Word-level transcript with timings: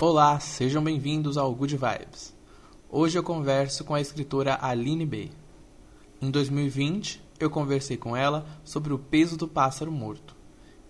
Olá, 0.00 0.40
sejam 0.40 0.82
bem-vindos 0.82 1.38
ao 1.38 1.54
Good 1.54 1.76
Vibes. 1.76 2.34
Hoje 2.90 3.16
eu 3.16 3.22
converso 3.22 3.84
com 3.84 3.94
a 3.94 4.00
escritora 4.00 4.58
Aline 4.60 5.06
B. 5.06 5.30
Em 6.20 6.32
2020, 6.32 7.22
eu 7.38 7.48
conversei 7.48 7.96
com 7.96 8.16
ela 8.16 8.44
sobre 8.64 8.92
o 8.92 8.98
peso 8.98 9.36
do 9.36 9.46
pássaro 9.46 9.92
morto. 9.92 10.36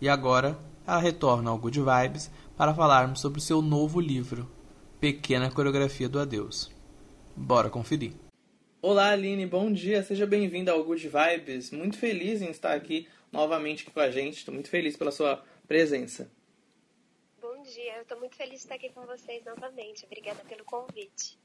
E 0.01 0.09
agora, 0.09 0.59
ela 0.87 0.99
retorna 0.99 1.51
ao 1.51 1.59
Good 1.59 1.81
Vibes 1.81 2.31
para 2.57 2.75
falarmos 2.75 3.21
sobre 3.21 3.39
o 3.39 3.43
seu 3.43 3.61
novo 3.61 4.01
livro, 4.01 4.51
Pequena 4.99 5.51
Coreografia 5.51 6.09
do 6.09 6.19
Adeus. 6.19 6.73
Bora 7.37 7.69
conferir. 7.69 8.15
Olá, 8.81 9.11
Aline, 9.11 9.47
bom 9.47 9.71
dia, 9.71 10.03
seja 10.03 10.27
bem-vinda 10.27 10.73
ao 10.73 10.83
Good 10.83 11.11
Vibes. 11.11 11.71
Muito 11.71 11.99
feliz 11.99 12.41
em 12.41 12.49
estar 12.49 12.73
aqui 12.73 13.07
novamente 13.31 13.85
com 13.85 14.01
a 14.01 14.11
gente, 14.11 14.39
estou 14.39 14.55
muito 14.55 14.71
feliz 14.71 14.97
pela 14.97 15.13
sua 15.13 15.43
presença. 15.69 16.31
Dia, 17.75 17.97
eu 17.97 18.03
estou 18.03 18.21
muito 18.21 18.37
feliz 18.37 18.53
de 18.53 18.59
estar 18.59 18.77
aqui 18.77 18.89
com 18.91 19.05
vocês 19.05 19.45
novamente. 19.45 20.05
Obrigada 20.07 20.45
pelo 20.49 20.63
convite. 20.63 21.37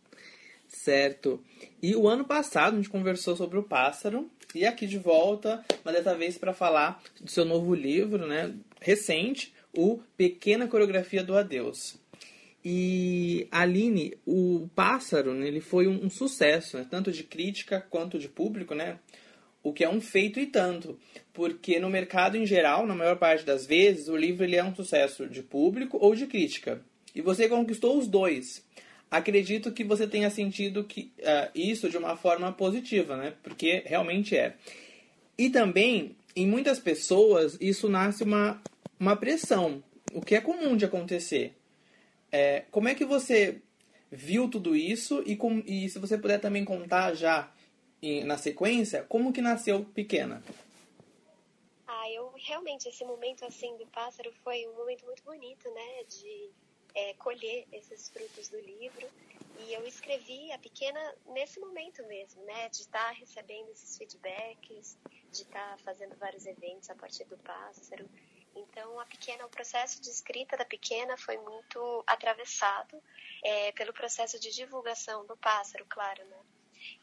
Certo. 0.67 1.43
E 1.81 1.95
o 1.95 2.07
ano 2.07 2.23
passado 2.23 2.75
a 2.75 2.77
gente 2.77 2.87
conversou 2.87 3.35
sobre 3.35 3.57
o 3.57 3.63
pássaro 3.63 4.29
e 4.53 4.63
aqui 4.63 4.85
de 4.85 4.99
volta, 4.99 5.65
mas 5.83 5.95
dessa 5.95 6.15
vez 6.15 6.37
para 6.37 6.53
falar 6.53 7.01
do 7.19 7.31
seu 7.31 7.43
novo 7.43 7.73
livro, 7.73 8.27
né, 8.27 8.53
recente, 8.79 9.51
o 9.75 10.03
Pequena 10.15 10.67
Coreografia 10.67 11.23
do 11.23 11.35
Adeus. 11.35 11.97
E 12.63 13.47
Aline, 13.49 14.15
o 14.23 14.69
Pássaro, 14.75 15.33
né, 15.33 15.47
ele 15.47 15.61
foi 15.61 15.87
um, 15.87 16.05
um 16.05 16.09
sucesso, 16.11 16.77
né, 16.77 16.85
tanto 16.87 17.11
de 17.11 17.23
crítica 17.23 17.81
quanto 17.89 18.19
de 18.19 18.29
público, 18.29 18.75
né? 18.75 18.99
O 19.61 19.73
que 19.73 19.83
é 19.83 19.89
um 19.89 19.99
feito 19.99 20.39
e 20.39 20.45
tanto, 20.45 20.97
porque 21.33 21.79
no 21.79 21.89
mercado 21.89 22.37
em 22.37 22.45
geral, 22.45 22.87
na 22.87 22.95
maior 22.95 23.17
parte 23.17 23.45
das 23.45 23.65
vezes, 23.65 24.07
o 24.07 24.15
livro 24.15 24.43
ele 24.43 24.55
é 24.55 24.63
um 24.63 24.73
sucesso 24.73 25.27
de 25.27 25.43
público 25.43 25.97
ou 25.99 26.15
de 26.15 26.27
crítica. 26.27 26.81
E 27.13 27.21
você 27.21 27.49
conquistou 27.49 27.97
os 27.97 28.07
dois. 28.07 28.63
Acredito 29.11 29.71
que 29.71 29.83
você 29.83 30.07
tenha 30.07 30.29
sentido 30.29 30.83
que, 30.83 31.11
uh, 31.19 31.49
isso 31.53 31.89
de 31.89 31.97
uma 31.97 32.15
forma 32.15 32.51
positiva, 32.51 33.17
né? 33.17 33.33
Porque 33.43 33.83
realmente 33.85 34.37
é. 34.37 34.55
E 35.37 35.49
também, 35.49 36.15
em 36.35 36.47
muitas 36.47 36.79
pessoas, 36.79 37.57
isso 37.59 37.89
nasce 37.89 38.23
uma, 38.23 38.61
uma 38.99 39.15
pressão, 39.15 39.83
o 40.13 40.21
que 40.21 40.35
é 40.35 40.41
comum 40.41 40.77
de 40.77 40.85
acontecer. 40.85 41.53
É, 42.31 42.63
como 42.69 42.87
é 42.87 42.93
que 42.93 43.05
você 43.05 43.61
viu 44.11 44.47
tudo 44.47 44.75
isso 44.75 45.23
e, 45.25 45.35
com, 45.35 45.63
e 45.65 45.89
se 45.89 45.99
você 45.99 46.17
puder 46.17 46.39
também 46.39 46.63
contar 46.63 47.13
já 47.13 47.51
na 48.25 48.37
sequência 48.37 49.03
como 49.03 49.33
que 49.33 49.41
nasceu 49.41 49.85
Pequena? 49.85 50.43
Ah, 51.87 52.09
eu 52.11 52.31
realmente 52.35 52.87
esse 52.87 53.03
momento 53.03 53.45
assim 53.45 53.75
do 53.77 53.85
pássaro 53.87 54.31
foi 54.43 54.67
um 54.67 54.75
momento 54.75 55.05
muito 55.05 55.23
bonito, 55.23 55.69
né, 55.71 56.03
de 56.03 56.49
é, 56.95 57.13
colher 57.15 57.67
esses 57.71 58.09
frutos 58.09 58.49
do 58.49 58.59
livro 58.59 59.07
e 59.59 59.73
eu 59.73 59.85
escrevi 59.85 60.51
a 60.51 60.57
Pequena 60.57 60.99
nesse 61.33 61.59
momento 61.59 62.05
mesmo, 62.07 62.43
né, 62.43 62.69
de 62.69 62.77
estar 62.77 63.07
tá 63.07 63.11
recebendo 63.11 63.69
esses 63.71 63.97
feedbacks, 63.97 64.97
de 65.31 65.41
estar 65.41 65.71
tá 65.71 65.77
fazendo 65.83 66.15
vários 66.17 66.45
eventos 66.45 66.89
a 66.89 66.95
partir 66.95 67.25
do 67.25 67.37
pássaro 67.37 68.07
então, 68.55 68.99
a 68.99 69.05
pequena, 69.05 69.45
o 69.45 69.49
processo 69.49 70.01
de 70.01 70.09
escrita 70.09 70.57
da 70.57 70.65
pequena 70.65 71.17
foi 71.17 71.37
muito 71.37 72.03
atravessado 72.05 73.01
é, 73.43 73.71
pelo 73.73 73.93
processo 73.93 74.39
de 74.39 74.51
divulgação 74.51 75.25
do 75.25 75.37
pássaro, 75.37 75.85
claro, 75.87 76.23
né? 76.25 76.37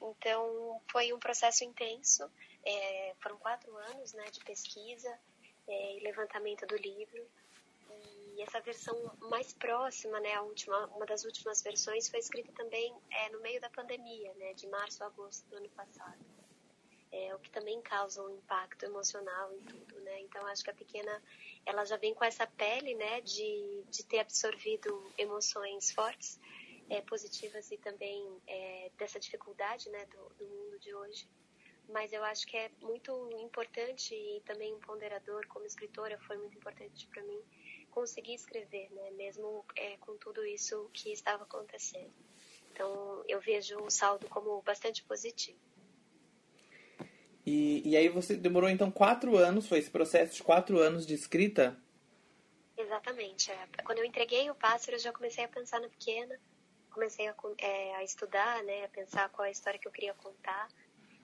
Então, 0.01 0.81
foi 0.91 1.13
um 1.13 1.19
processo 1.19 1.65
intenso. 1.65 2.31
É, 2.65 3.15
foram 3.21 3.39
quatro 3.39 3.75
anos, 3.77 4.13
né, 4.13 4.25
de 4.31 4.41
pesquisa 4.45 5.19
é, 5.69 5.97
e 5.97 6.01
levantamento 6.01 6.67
do 6.67 6.77
livro. 6.77 7.27
E 8.37 8.43
essa 8.43 8.61
versão 8.61 8.95
mais 9.31 9.53
próxima, 9.55 10.21
né, 10.21 10.35
a 10.35 10.43
última, 10.43 10.87
uma 10.89 11.07
das 11.07 11.25
últimas 11.25 11.63
versões, 11.63 12.09
foi 12.09 12.19
escrita 12.19 12.53
também 12.53 12.95
é, 13.11 13.31
no 13.31 13.41
meio 13.41 13.61
da 13.61 13.71
pandemia, 13.71 14.35
né, 14.35 14.53
de 14.53 14.67
março 14.69 15.03
a 15.03 15.07
agosto 15.07 15.49
do 15.49 15.57
ano 15.57 15.69
passado 15.71 16.37
é, 17.17 17.35
o 17.35 17.39
que 17.39 17.51
também 17.51 17.81
causa 17.81 18.23
um 18.23 18.31
impacto 18.31 18.85
emocional 18.85 19.53
em 19.53 19.61
tudo, 19.61 20.01
né? 20.01 20.21
Então 20.21 20.47
acho 20.47 20.63
que 20.63 20.71
a 20.71 20.75
pequena 20.75 21.23
ela 21.65 21.85
já 21.85 21.97
vem 21.97 22.15
com 22.15 22.25
essa 22.25 22.47
pele, 22.47 22.95
né, 22.95 23.21
de, 23.23 23.83
de 23.91 24.05
ter 24.05 24.21
absorvido 24.21 25.13
emoções 25.19 25.91
fortes, 25.91 26.39
é, 26.89 27.01
positivas 27.03 27.71
e 27.71 27.79
também 27.79 28.25
é, 28.47 28.91
dessa 28.99 29.19
dificuldade, 29.19 29.89
né, 29.91 30.07
do, 30.07 30.35
do 30.37 30.47
mundo 30.47 30.79
de 30.79 30.95
hoje. 30.95 31.29
Mas 31.89 32.13
eu 32.13 32.25
acho 32.25 32.47
que 32.47 32.57
é 32.57 32.71
muito 32.81 33.31
importante 33.39 34.15
e 34.15 34.41
também 34.45 34.75
um 34.75 34.81
ponderador 34.81 35.47
como 35.47 35.67
escritora 35.67 36.19
foi 36.27 36.37
muito 36.37 36.57
importante 36.57 37.07
para 37.09 37.23
mim 37.23 37.41
conseguir 37.91 38.35
escrever, 38.35 38.91
né, 38.91 39.11
mesmo 39.13 39.65
é, 39.77 39.97
com 39.99 40.17
tudo 40.17 40.45
isso 40.45 40.91
que 40.93 41.13
estava 41.13 41.45
acontecendo. 41.45 42.13
Então 42.73 43.25
eu 43.29 43.41
vejo 43.41 43.79
o 43.79 43.91
saldo 43.91 44.29
como 44.29 44.61
bastante 44.63 45.03
positivo. 45.05 45.59
E, 47.47 47.89
e 47.89 47.97
aí 47.97 48.09
você 48.09 48.37
demorou 48.37 48.69
então 48.69 48.91
quatro 48.91 49.37
anos, 49.37 49.69
foi 49.69 49.79
esse 49.79 49.91
processo 49.91 50.35
de 50.35 50.43
quatro 50.43 50.79
anos 50.79 51.07
de 51.07 51.15
escrita? 51.15 51.79
Exatamente. 52.77 53.51
É. 53.51 53.69
Quando 53.85 53.99
eu 53.99 54.05
entreguei 54.05 54.51
o 54.51 54.55
pássaro, 54.55 54.97
eu 54.97 55.01
já 55.01 55.13
comecei 55.13 55.45
a 55.45 55.49
pensar 55.49 55.81
na 55.81 55.89
pequena, 55.89 56.39
comecei 56.97 57.29
a, 57.29 57.35
é, 57.59 57.95
a 57.97 58.03
estudar, 58.03 58.65
né, 58.65 58.85
a 58.85 58.89
pensar 58.89 59.29
qual 59.29 59.45
é 59.45 59.49
a 59.49 59.53
história 59.53 59.79
que 59.79 59.87
eu 59.87 59.93
queria 59.93 60.15
contar. 60.15 60.67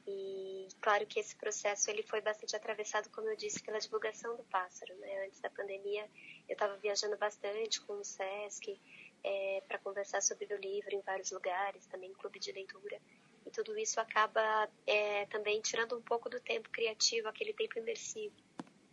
E 0.06 0.69
claro 0.83 1.06
que 1.06 1.19
esse 1.19 1.34
processo 1.34 1.91
ele 1.91 2.03
foi 2.03 2.21
bastante 2.21 2.55
atravessado, 2.55 3.09
como 3.10 3.28
eu 3.28 3.37
disse, 3.37 3.62
pela 3.62 3.78
divulgação 3.78 4.37
do 4.37 4.44
pássaro. 4.44 4.94
Né? 4.97 5.25
Antes 5.27 5.41
da 5.41 5.49
pandemia, 5.49 6.05
eu 6.47 6.53
estava 6.53 6.77
viajando 6.77 7.16
bastante 7.16 7.81
com 7.81 7.94
o 7.94 8.05
SESC 8.05 8.78
é, 9.25 9.62
para 9.66 9.78
conversar 9.78 10.21
sobre 10.21 10.53
o 10.53 10.59
livro 10.59 10.94
em 10.94 11.00
vários 11.00 11.31
lugares, 11.31 11.87
também 11.87 12.12
clube 12.12 12.38
de 12.38 12.53
leitura. 12.53 13.00
E 13.47 13.50
tudo 13.50 13.78
isso 13.78 13.99
acaba 13.99 14.69
é, 14.87 15.25
também 15.27 15.61
tirando 15.62 15.97
um 15.97 16.03
pouco 16.03 16.28
do 16.28 16.38
tempo 16.41 16.69
criativo, 16.69 17.28
aquele 17.28 17.55
tempo 17.55 17.78
imersivo. 17.78 18.34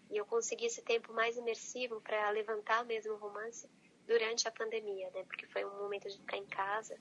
E 0.10 0.18
eu 0.18 0.26
consegui 0.26 0.66
esse 0.66 0.82
tempo 0.82 1.12
mais 1.12 1.36
imersivo 1.36 2.00
para 2.02 2.30
levantar 2.30 2.86
mesmo 2.86 3.14
o 3.14 3.18
romance 3.18 3.68
durante 4.10 4.48
a 4.48 4.52
pandemia, 4.52 5.08
né? 5.14 5.24
Porque 5.28 5.46
foi 5.46 5.64
um 5.64 5.78
momento 5.78 6.10
de 6.10 6.18
ficar 6.18 6.38
em 6.38 6.46
casa 6.48 6.96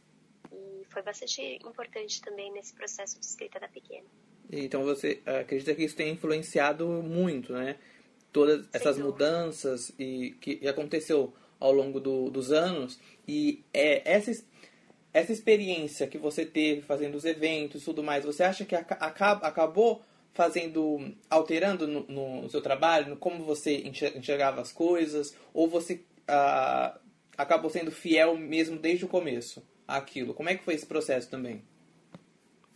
e 0.53 0.85
foi 0.91 1.01
bastante 1.01 1.41
importante 1.65 2.21
também 2.21 2.53
nesse 2.53 2.75
processo 2.75 3.19
de 3.19 3.25
escrita 3.25 3.59
da 3.59 3.67
pequena. 3.67 4.07
Então 4.53 4.85
você 4.85 5.23
acredita 5.25 5.75
que 5.75 5.85
isso 5.85 5.97
tem 5.97 6.13
influenciado 6.13 6.87
muito, 7.03 7.55
né? 7.55 7.79
Todas 8.31 8.69
essas 8.75 8.99
mudanças 8.99 9.91
e 9.99 10.33
que 10.39 10.69
aconteceu 10.69 11.33
ao 11.59 11.73
longo 11.73 11.99
do, 11.99 12.31
dos 12.31 12.53
anos 12.53 13.01
e 13.27 13.65
é, 13.73 14.03
essa 14.05 14.31
essa 15.13 15.33
experiência 15.33 16.07
que 16.07 16.19
você 16.19 16.45
teve 16.45 16.83
fazendo 16.83 17.15
os 17.15 17.25
eventos 17.25 17.83
e 17.83 17.85
tudo 17.87 18.03
mais, 18.03 18.25
você 18.25 18.45
acha 18.45 18.65
que 18.67 18.75
acaba, 18.75 19.47
acabou 19.47 20.03
fazendo, 20.35 21.13
alterando 21.29 21.89
no, 21.89 22.43
no, 22.43 22.51
seu 22.51 22.61
trabalho, 22.61 23.09
no 23.09 23.17
como 23.17 23.43
você 23.43 23.79
enxergava 23.79 24.61
as 24.61 24.71
coisas, 24.71 25.35
ou 25.53 25.67
você 25.67 26.05
ah, 26.29 26.99
acabou 27.37 27.71
sendo 27.71 27.91
fiel 27.91 28.37
mesmo 28.37 28.79
desde 28.79 29.05
o 29.05 29.09
começo 29.09 29.67
àquilo? 29.87 30.35
Como 30.35 30.49
é 30.49 30.57
que 30.57 30.65
foi 30.65 30.75
esse 30.75 30.87
processo 30.87 31.31
também? 31.31 31.65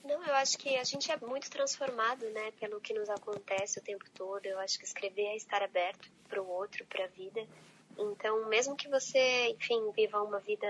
Não, 0.04 0.24
eu 0.24 0.34
acho 0.34 0.58
que 0.58 0.76
a 0.76 0.84
gente 0.84 1.10
é 1.12 1.16
muito 1.18 1.48
transformado, 1.48 2.28
né, 2.30 2.50
pelo 2.58 2.80
que 2.80 2.92
nos 2.92 3.08
acontece 3.08 3.78
o 3.78 3.82
tempo 3.82 4.04
todo. 4.10 4.44
Eu 4.46 4.58
acho 4.58 4.78
que 4.78 4.84
escrever 4.84 5.26
é 5.26 5.36
estar 5.36 5.62
aberto 5.62 6.10
para 6.28 6.42
o 6.42 6.48
outro, 6.48 6.84
para 6.86 7.04
a 7.04 7.08
vida. 7.08 7.46
Então, 7.96 8.48
mesmo 8.48 8.74
que 8.74 8.88
você, 8.88 9.48
enfim, 9.50 9.92
viva 9.92 10.22
uma 10.22 10.41
vida 10.41 10.66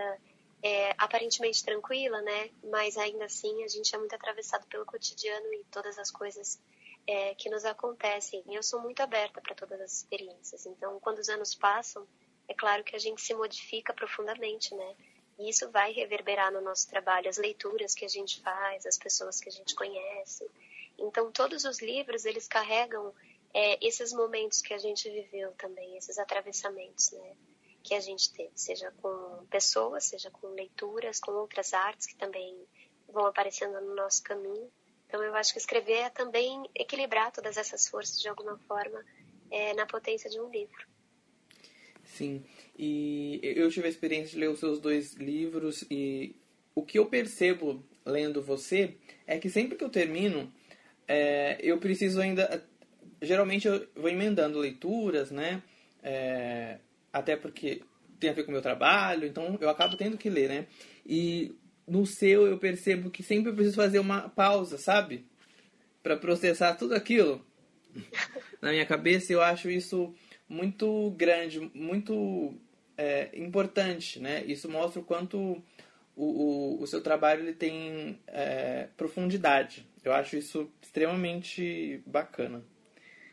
é, 0.62 0.94
aparentemente 0.98 1.64
tranquila, 1.64 2.20
né? 2.20 2.50
Mas 2.70 2.96
ainda 2.96 3.24
assim 3.24 3.64
a 3.64 3.68
gente 3.68 3.94
é 3.94 3.98
muito 3.98 4.14
atravessado 4.14 4.66
pelo 4.66 4.84
cotidiano 4.84 5.46
e 5.54 5.64
todas 5.70 5.98
as 5.98 6.10
coisas 6.10 6.60
é, 7.06 7.34
que 7.34 7.48
nos 7.48 7.64
acontecem. 7.64 8.42
E 8.46 8.54
eu 8.54 8.62
sou 8.62 8.80
muito 8.80 9.00
aberta 9.00 9.40
para 9.40 9.54
todas 9.54 9.80
as 9.80 9.92
experiências. 9.92 10.66
Então, 10.66 11.00
quando 11.00 11.18
os 11.18 11.28
anos 11.28 11.54
passam, 11.54 12.06
é 12.52 12.54
claro 12.54 12.84
que 12.84 12.94
a 12.94 12.98
gente 12.98 13.20
se 13.20 13.34
modifica 13.34 13.94
profundamente, 13.94 14.74
né? 14.74 14.94
E 15.38 15.48
isso 15.48 15.70
vai 15.70 15.90
reverberar 15.92 16.52
no 16.52 16.60
nosso 16.60 16.86
trabalho, 16.88 17.28
as 17.28 17.38
leituras 17.38 17.94
que 17.94 18.04
a 18.04 18.08
gente 18.08 18.40
faz, 18.42 18.84
as 18.84 18.98
pessoas 18.98 19.40
que 19.40 19.48
a 19.48 19.52
gente 19.52 19.74
conhece. 19.74 20.48
Então, 20.98 21.32
todos 21.32 21.64
os 21.64 21.80
livros, 21.80 22.26
eles 22.26 22.46
carregam 22.46 23.12
é, 23.54 23.78
esses 23.84 24.12
momentos 24.12 24.60
que 24.60 24.74
a 24.74 24.78
gente 24.78 25.08
viveu 25.10 25.52
também, 25.52 25.96
esses 25.96 26.18
atravessamentos, 26.18 27.10
né? 27.12 27.34
que 27.82 27.94
a 27.94 28.00
gente 28.00 28.32
teve, 28.32 28.52
seja 28.54 28.92
com 29.02 29.44
pessoas, 29.50 30.04
seja 30.04 30.30
com 30.30 30.48
leituras, 30.48 31.18
com 31.18 31.32
outras 31.32 31.72
artes 31.72 32.06
que 32.06 32.14
também 32.14 32.56
vão 33.08 33.26
aparecendo 33.26 33.80
no 33.80 33.94
nosso 33.94 34.22
caminho. 34.22 34.70
Então, 35.08 35.22
eu 35.24 35.34
acho 35.34 35.52
que 35.52 35.58
escrever 35.58 36.02
é 36.04 36.10
também 36.10 36.68
equilibrar 36.74 37.32
todas 37.32 37.56
essas 37.56 37.88
forças 37.88 38.20
de 38.20 38.28
alguma 38.28 38.58
forma 38.68 39.04
é, 39.50 39.74
na 39.74 39.86
potência 39.86 40.30
de 40.30 40.38
um 40.38 40.48
livro. 40.48 40.91
Sim, 42.12 42.42
e 42.78 43.40
eu 43.42 43.70
tive 43.70 43.86
a 43.86 43.90
experiência 43.90 44.32
de 44.32 44.38
ler 44.38 44.50
os 44.50 44.60
seus 44.60 44.78
dois 44.78 45.14
livros 45.14 45.82
e 45.90 46.36
o 46.74 46.82
que 46.82 46.98
eu 46.98 47.06
percebo 47.06 47.82
lendo 48.04 48.42
você 48.42 48.96
é 49.26 49.38
que 49.38 49.48
sempre 49.48 49.78
que 49.78 49.84
eu 49.84 49.88
termino, 49.88 50.52
é, 51.08 51.58
eu 51.62 51.78
preciso 51.78 52.20
ainda. 52.20 52.62
Geralmente 53.22 53.66
eu 53.66 53.88
vou 53.96 54.10
emendando 54.10 54.58
leituras, 54.58 55.30
né? 55.30 55.62
É, 56.02 56.80
até 57.10 57.34
porque 57.34 57.80
tem 58.20 58.28
a 58.28 58.34
ver 58.34 58.42
com 58.42 58.50
o 58.50 58.52
meu 58.52 58.62
trabalho, 58.62 59.26
então 59.26 59.56
eu 59.58 59.70
acabo 59.70 59.96
tendo 59.96 60.18
que 60.18 60.28
ler, 60.28 60.50
né? 60.50 60.66
E 61.06 61.54
no 61.88 62.04
seu 62.04 62.46
eu 62.46 62.58
percebo 62.58 63.10
que 63.10 63.22
sempre 63.22 63.50
eu 63.50 63.54
preciso 63.54 63.76
fazer 63.76 64.00
uma 64.00 64.28
pausa, 64.28 64.76
sabe? 64.76 65.24
Para 66.02 66.14
processar 66.14 66.74
tudo 66.74 66.94
aquilo 66.94 67.42
na 68.60 68.70
minha 68.70 68.84
cabeça. 68.84 69.32
Eu 69.32 69.40
acho 69.40 69.70
isso 69.70 70.14
muito 70.52 71.10
grande, 71.16 71.58
muito 71.74 72.54
é, 72.96 73.30
importante, 73.34 74.20
né? 74.20 74.44
Isso 74.44 74.68
mostra 74.68 75.00
o 75.00 75.04
quanto 75.04 75.38
o, 76.14 76.24
o, 76.24 76.82
o 76.82 76.86
seu 76.86 77.02
trabalho 77.02 77.42
ele 77.42 77.54
tem 77.54 78.20
é, 78.26 78.88
profundidade. 78.96 79.88
Eu 80.04 80.12
acho 80.12 80.36
isso 80.36 80.70
extremamente 80.82 82.02
bacana. 82.06 82.62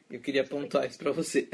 Eu 0.09 0.21
queria 0.21 0.45
pontuar 0.45 0.87
isso 0.87 0.97
para 0.97 1.11
você. 1.11 1.49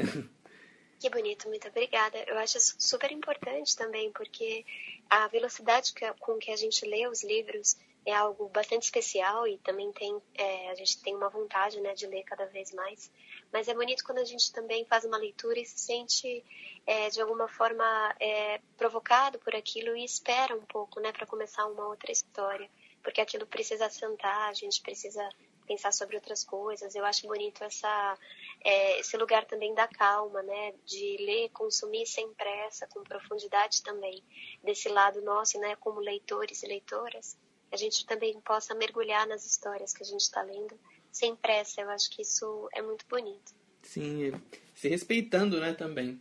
Que 0.98 1.10
bonito, 1.10 1.46
muito 1.48 1.68
obrigada. 1.68 2.16
Eu 2.26 2.38
acho 2.38 2.58
super 2.78 3.12
importante 3.12 3.76
também, 3.76 4.10
porque 4.12 4.64
a 5.10 5.28
velocidade 5.28 5.92
com 6.18 6.38
que 6.38 6.50
a 6.50 6.56
gente 6.56 6.86
lê 6.86 7.06
os 7.06 7.22
livros 7.22 7.76
é 8.06 8.14
algo 8.14 8.48
bastante 8.48 8.84
especial 8.84 9.46
e 9.46 9.58
também 9.58 9.92
tem 9.92 10.16
é, 10.34 10.70
a 10.70 10.74
gente 10.74 11.02
tem 11.02 11.14
uma 11.14 11.28
vontade 11.28 11.80
né, 11.80 11.92
de 11.92 12.06
ler 12.06 12.22
cada 12.22 12.46
vez 12.46 12.72
mais. 12.72 13.10
Mas 13.52 13.68
é 13.68 13.74
bonito 13.74 14.04
quando 14.04 14.18
a 14.18 14.24
gente 14.24 14.52
também 14.52 14.84
faz 14.84 15.04
uma 15.04 15.16
leitura 15.16 15.58
e 15.58 15.64
se 15.64 15.78
sente 15.78 16.44
é, 16.86 17.08
de 17.10 17.20
alguma 17.20 17.48
forma 17.48 18.14
é, 18.20 18.60
provocado 18.76 19.38
por 19.38 19.54
aquilo 19.54 19.96
e 19.96 20.04
espera 20.04 20.54
um 20.54 20.64
pouco, 20.64 21.00
né, 21.00 21.12
para 21.12 21.26
começar 21.26 21.66
uma 21.66 21.88
outra 21.88 22.12
história, 22.12 22.70
porque 23.02 23.20
aquilo 23.20 23.46
precisa 23.46 23.88
sentar, 23.88 24.48
a 24.48 24.52
gente 24.52 24.80
precisa 24.82 25.28
pensar 25.66 25.92
sobre 25.92 26.16
outras 26.16 26.44
coisas. 26.44 26.94
Eu 26.94 27.04
acho 27.04 27.26
bonito 27.26 27.62
essa, 27.62 28.18
é, 28.64 29.00
esse 29.00 29.16
lugar 29.16 29.44
também 29.44 29.74
da 29.74 29.86
calma, 29.86 30.42
né? 30.42 30.72
De 30.84 31.16
ler, 31.18 31.50
consumir 31.50 32.06
sem 32.06 32.32
pressa, 32.34 32.86
com 32.86 33.02
profundidade 33.02 33.82
também. 33.82 34.22
Desse 34.62 34.88
lado 34.88 35.20
nosso, 35.22 35.58
né? 35.58 35.76
Como 35.76 36.00
leitores 36.00 36.62
e 36.62 36.66
leitoras, 36.66 37.36
a 37.70 37.76
gente 37.76 38.06
também 38.06 38.40
possa 38.40 38.74
mergulhar 38.74 39.26
nas 39.26 39.44
histórias 39.44 39.92
que 39.92 40.02
a 40.02 40.06
gente 40.06 40.20
está 40.20 40.40
lendo 40.42 40.78
sem 41.16 41.34
pressa. 41.36 41.80
Eu 41.80 41.90
acho 41.90 42.10
que 42.10 42.22
isso 42.22 42.68
é 42.74 42.82
muito 42.82 43.04
bonito. 43.08 43.54
Sim, 43.82 44.32
se 44.74 44.88
respeitando, 44.88 45.60
né? 45.60 45.72
Também. 45.72 46.20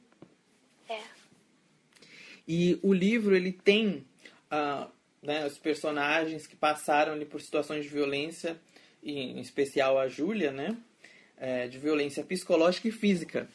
É. 0.90 1.02
E 2.48 2.80
o 2.82 2.94
livro, 2.94 3.36
ele 3.36 3.52
tem... 3.52 4.06
Uh, 4.52 4.94
né, 5.26 5.46
os 5.46 5.58
personagens 5.58 6.46
que 6.46 6.56
passaram 6.56 7.14
ali 7.14 7.26
por 7.26 7.42
situações 7.42 7.84
de 7.84 7.90
violência 7.90 8.60
em 9.04 9.40
especial 9.40 10.00
a 10.00 10.08
Júlia, 10.08 10.52
né? 10.52 10.78
É, 11.38 11.68
de 11.68 11.78
violência 11.78 12.24
psicológica 12.24 12.88
e 12.88 12.92
física. 12.92 13.48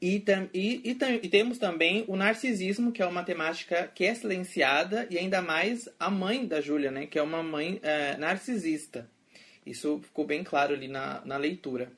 E, 0.00 0.20
tam, 0.20 0.48
e, 0.52 0.80
e, 0.84 0.94
tam, 0.94 1.10
e, 1.14 1.28
temos 1.28 1.58
também 1.58 2.04
o 2.06 2.16
narcisismo, 2.16 2.92
que 2.92 3.02
é 3.02 3.06
uma 3.06 3.22
temática 3.22 3.90
que 3.94 4.04
é 4.04 4.14
silenciada, 4.14 5.06
e 5.10 5.18
ainda 5.18 5.42
mais 5.42 5.88
a 5.98 6.10
mãe 6.10 6.46
da 6.46 6.60
Júlia, 6.60 6.90
né? 6.90 7.06
Que 7.06 7.18
é 7.18 7.22
uma 7.22 7.42
mãe 7.42 7.80
é, 7.82 8.16
narcisista. 8.16 9.08
Isso 9.70 10.00
ficou 10.02 10.26
bem 10.26 10.42
claro 10.44 10.74
ali 10.74 10.88
na, 10.88 11.22
na 11.24 11.36
leitura. 11.36 11.90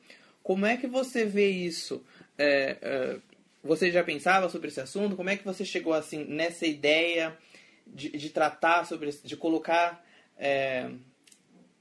Como 0.43 0.67
é 0.67 0.77
que 0.77 0.87
você 0.87 1.25
vê 1.25 1.49
isso? 1.49 2.05
É, 2.39 2.77
é 2.81 3.17
você 3.65 3.93
já 3.93 4.03
pensava 4.03 4.49
sobre 4.49 4.69
esse 4.69 4.81
assunto? 4.81 5.15
Como 5.15 5.31
é 5.31 5.37
que 5.37 5.45
você 5.45 5.65
chegou 5.65 5.93
assim 5.93 6.25
nessa 6.25 6.67
ideia 6.67 7.39
de, 7.87 8.11
de 8.11 8.31
tratar 8.31 8.85
sobre, 8.87 9.11
de 9.11 9.37
colocar 9.37 10.05
é, 10.37 10.91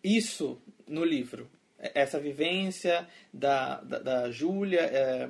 isso 0.03 0.61
no 0.87 1.03
livro. 1.03 1.49
Essa 1.79 2.19
vivência 2.19 3.07
da, 3.33 3.81
da, 3.81 3.99
da 3.99 4.31
Júlia, 4.31 4.81
é, 4.81 5.29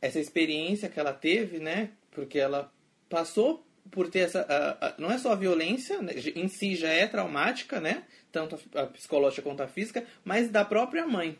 essa 0.00 0.18
experiência 0.18 0.88
que 0.88 0.98
ela 0.98 1.12
teve, 1.12 1.58
né? 1.58 1.90
Porque 2.10 2.38
ela 2.38 2.72
passou 3.08 3.66
por 3.90 4.10
ter 4.10 4.20
essa. 4.20 4.40
A, 4.42 4.88
a, 4.88 4.94
não 4.98 5.10
é 5.10 5.18
só 5.18 5.32
a 5.32 5.36
violência, 5.36 6.00
né, 6.00 6.12
em 6.34 6.48
si 6.48 6.76
já 6.76 6.88
é 6.88 7.06
traumática, 7.06 7.80
né? 7.80 8.06
Tanto 8.30 8.58
a, 8.74 8.82
a 8.82 8.86
psicológica 8.86 9.42
quanto 9.42 9.62
a 9.62 9.68
física, 9.68 10.06
mas 10.24 10.48
da 10.50 10.64
própria 10.64 11.06
mãe. 11.06 11.38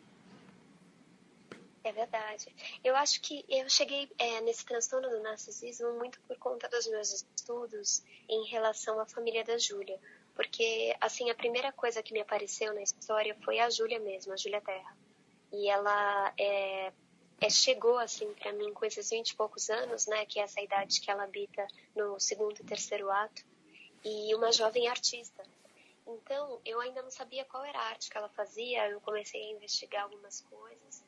É 1.84 1.92
verdade. 1.92 2.54
Eu 2.84 2.94
acho 2.96 3.20
que 3.22 3.44
eu 3.48 3.68
cheguei 3.68 4.10
é, 4.18 4.40
nesse 4.42 4.64
transtorno 4.64 5.08
do 5.08 5.22
narcisismo 5.22 5.94
muito 5.94 6.20
por 6.20 6.36
conta 6.36 6.68
dos 6.68 6.86
meus 6.88 7.12
estudos 7.12 8.02
em 8.28 8.46
relação 8.48 9.00
à 9.00 9.06
família 9.06 9.42
da 9.42 9.56
Júlia 9.56 9.98
porque 10.38 10.96
assim 11.00 11.28
a 11.30 11.34
primeira 11.34 11.72
coisa 11.72 12.00
que 12.00 12.12
me 12.12 12.20
apareceu 12.20 12.72
na 12.72 12.80
história 12.80 13.36
foi 13.44 13.58
a 13.58 13.68
Júlia 13.68 13.98
mesmo, 13.98 14.32
a 14.32 14.36
Júlia 14.36 14.60
Terra. 14.60 14.96
E 15.52 15.68
ela 15.68 16.32
é, 16.38 16.92
é, 17.40 17.48
chegou 17.50 17.98
assim 17.98 18.32
para 18.34 18.52
mim 18.52 18.72
com 18.72 18.84
esses 18.84 19.10
vinte 19.10 19.30
e 19.30 19.36
poucos 19.36 19.70
anos, 19.70 20.06
né, 20.06 20.26
que 20.26 20.40
é 20.40 20.42
essa 20.42 20.60
idade 20.60 21.00
que 21.00 21.10
ela 21.10 21.24
habita 21.24 21.66
no 21.94 22.18
segundo 22.18 22.60
e 22.60 22.64
terceiro 22.64 23.10
ato, 23.10 23.44
e 24.04 24.34
uma 24.34 24.52
jovem 24.52 24.88
artista. 24.88 25.42
Então, 26.06 26.60
eu 26.64 26.80
ainda 26.80 27.02
não 27.02 27.10
sabia 27.10 27.44
qual 27.44 27.64
era 27.64 27.78
a 27.78 27.88
arte 27.88 28.10
que 28.10 28.16
ela 28.16 28.28
fazia, 28.30 28.88
eu 28.88 29.00
comecei 29.00 29.42
a 29.42 29.52
investigar 29.52 30.04
algumas 30.04 30.40
coisas, 30.40 31.04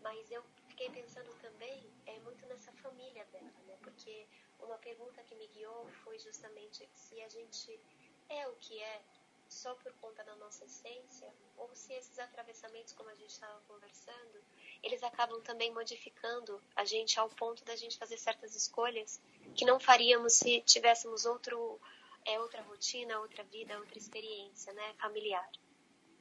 mas 0.00 0.30
eu 0.30 0.44
fiquei 0.68 0.88
pensando 0.90 1.32
também 1.40 1.82
é 2.06 2.18
muito 2.20 2.46
nessa 2.46 2.70
família 2.72 3.24
dela, 3.32 3.52
né? 3.66 3.76
Porque 3.82 4.26
uma 4.60 4.78
pergunta 4.78 5.22
que 5.24 5.34
me 5.34 5.46
guiou 5.48 5.88
foi 6.04 6.18
justamente 6.18 6.88
se 6.94 7.20
a 7.22 7.28
gente 7.28 7.80
é 8.28 8.46
o 8.48 8.52
que 8.56 8.80
é 8.80 9.00
só 9.48 9.74
por 9.76 9.92
conta 9.94 10.22
da 10.24 10.36
nossa 10.36 10.64
essência, 10.64 11.32
ou 11.56 11.68
se 11.74 11.92
esses 11.92 12.18
atravessamentos, 12.18 12.92
como 12.92 13.10
a 13.10 13.14
gente 13.14 13.30
estava 13.30 13.60
conversando, 13.68 14.42
eles 14.84 15.02
acabam 15.02 15.40
também 15.42 15.72
modificando 15.72 16.60
a 16.76 16.84
gente 16.84 17.18
ao 17.18 17.28
ponto 17.28 17.64
da 17.64 17.74
gente 17.74 17.98
fazer 17.98 18.18
certas 18.18 18.54
escolhas 18.54 19.20
que 19.56 19.64
não 19.64 19.80
faríamos 19.80 20.34
se 20.34 20.60
tivéssemos 20.62 21.24
outro, 21.24 21.80
é, 22.24 22.38
outra 22.40 22.62
rotina, 22.62 23.18
outra 23.20 23.42
vida, 23.44 23.78
outra 23.78 23.98
experiência 23.98 24.72
né, 24.72 24.94
familiar. 25.00 25.48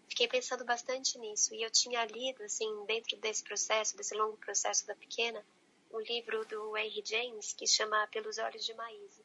Fiquei 0.10 0.28
pensando 0.28 0.64
bastante 0.64 1.18
nisso 1.18 1.54
e 1.54 1.64
eu 1.64 1.72
tinha 1.72 2.06
lido, 2.06 2.44
assim, 2.44 2.86
dentro 2.86 3.18
desse 3.18 3.44
processo, 3.44 3.98
desse 3.98 4.16
longo 4.16 4.38
processo 4.38 4.86
da 4.86 4.96
pequena, 4.96 5.44
um 5.92 6.00
livro 6.00 6.46
do 6.46 6.78
Henry 6.78 7.04
James 7.06 7.54
que 7.54 7.68
chama 7.68 8.08
Pelos 8.08 8.38
Olhos 8.38 8.66
de 8.66 8.74
Maíse 8.74 9.24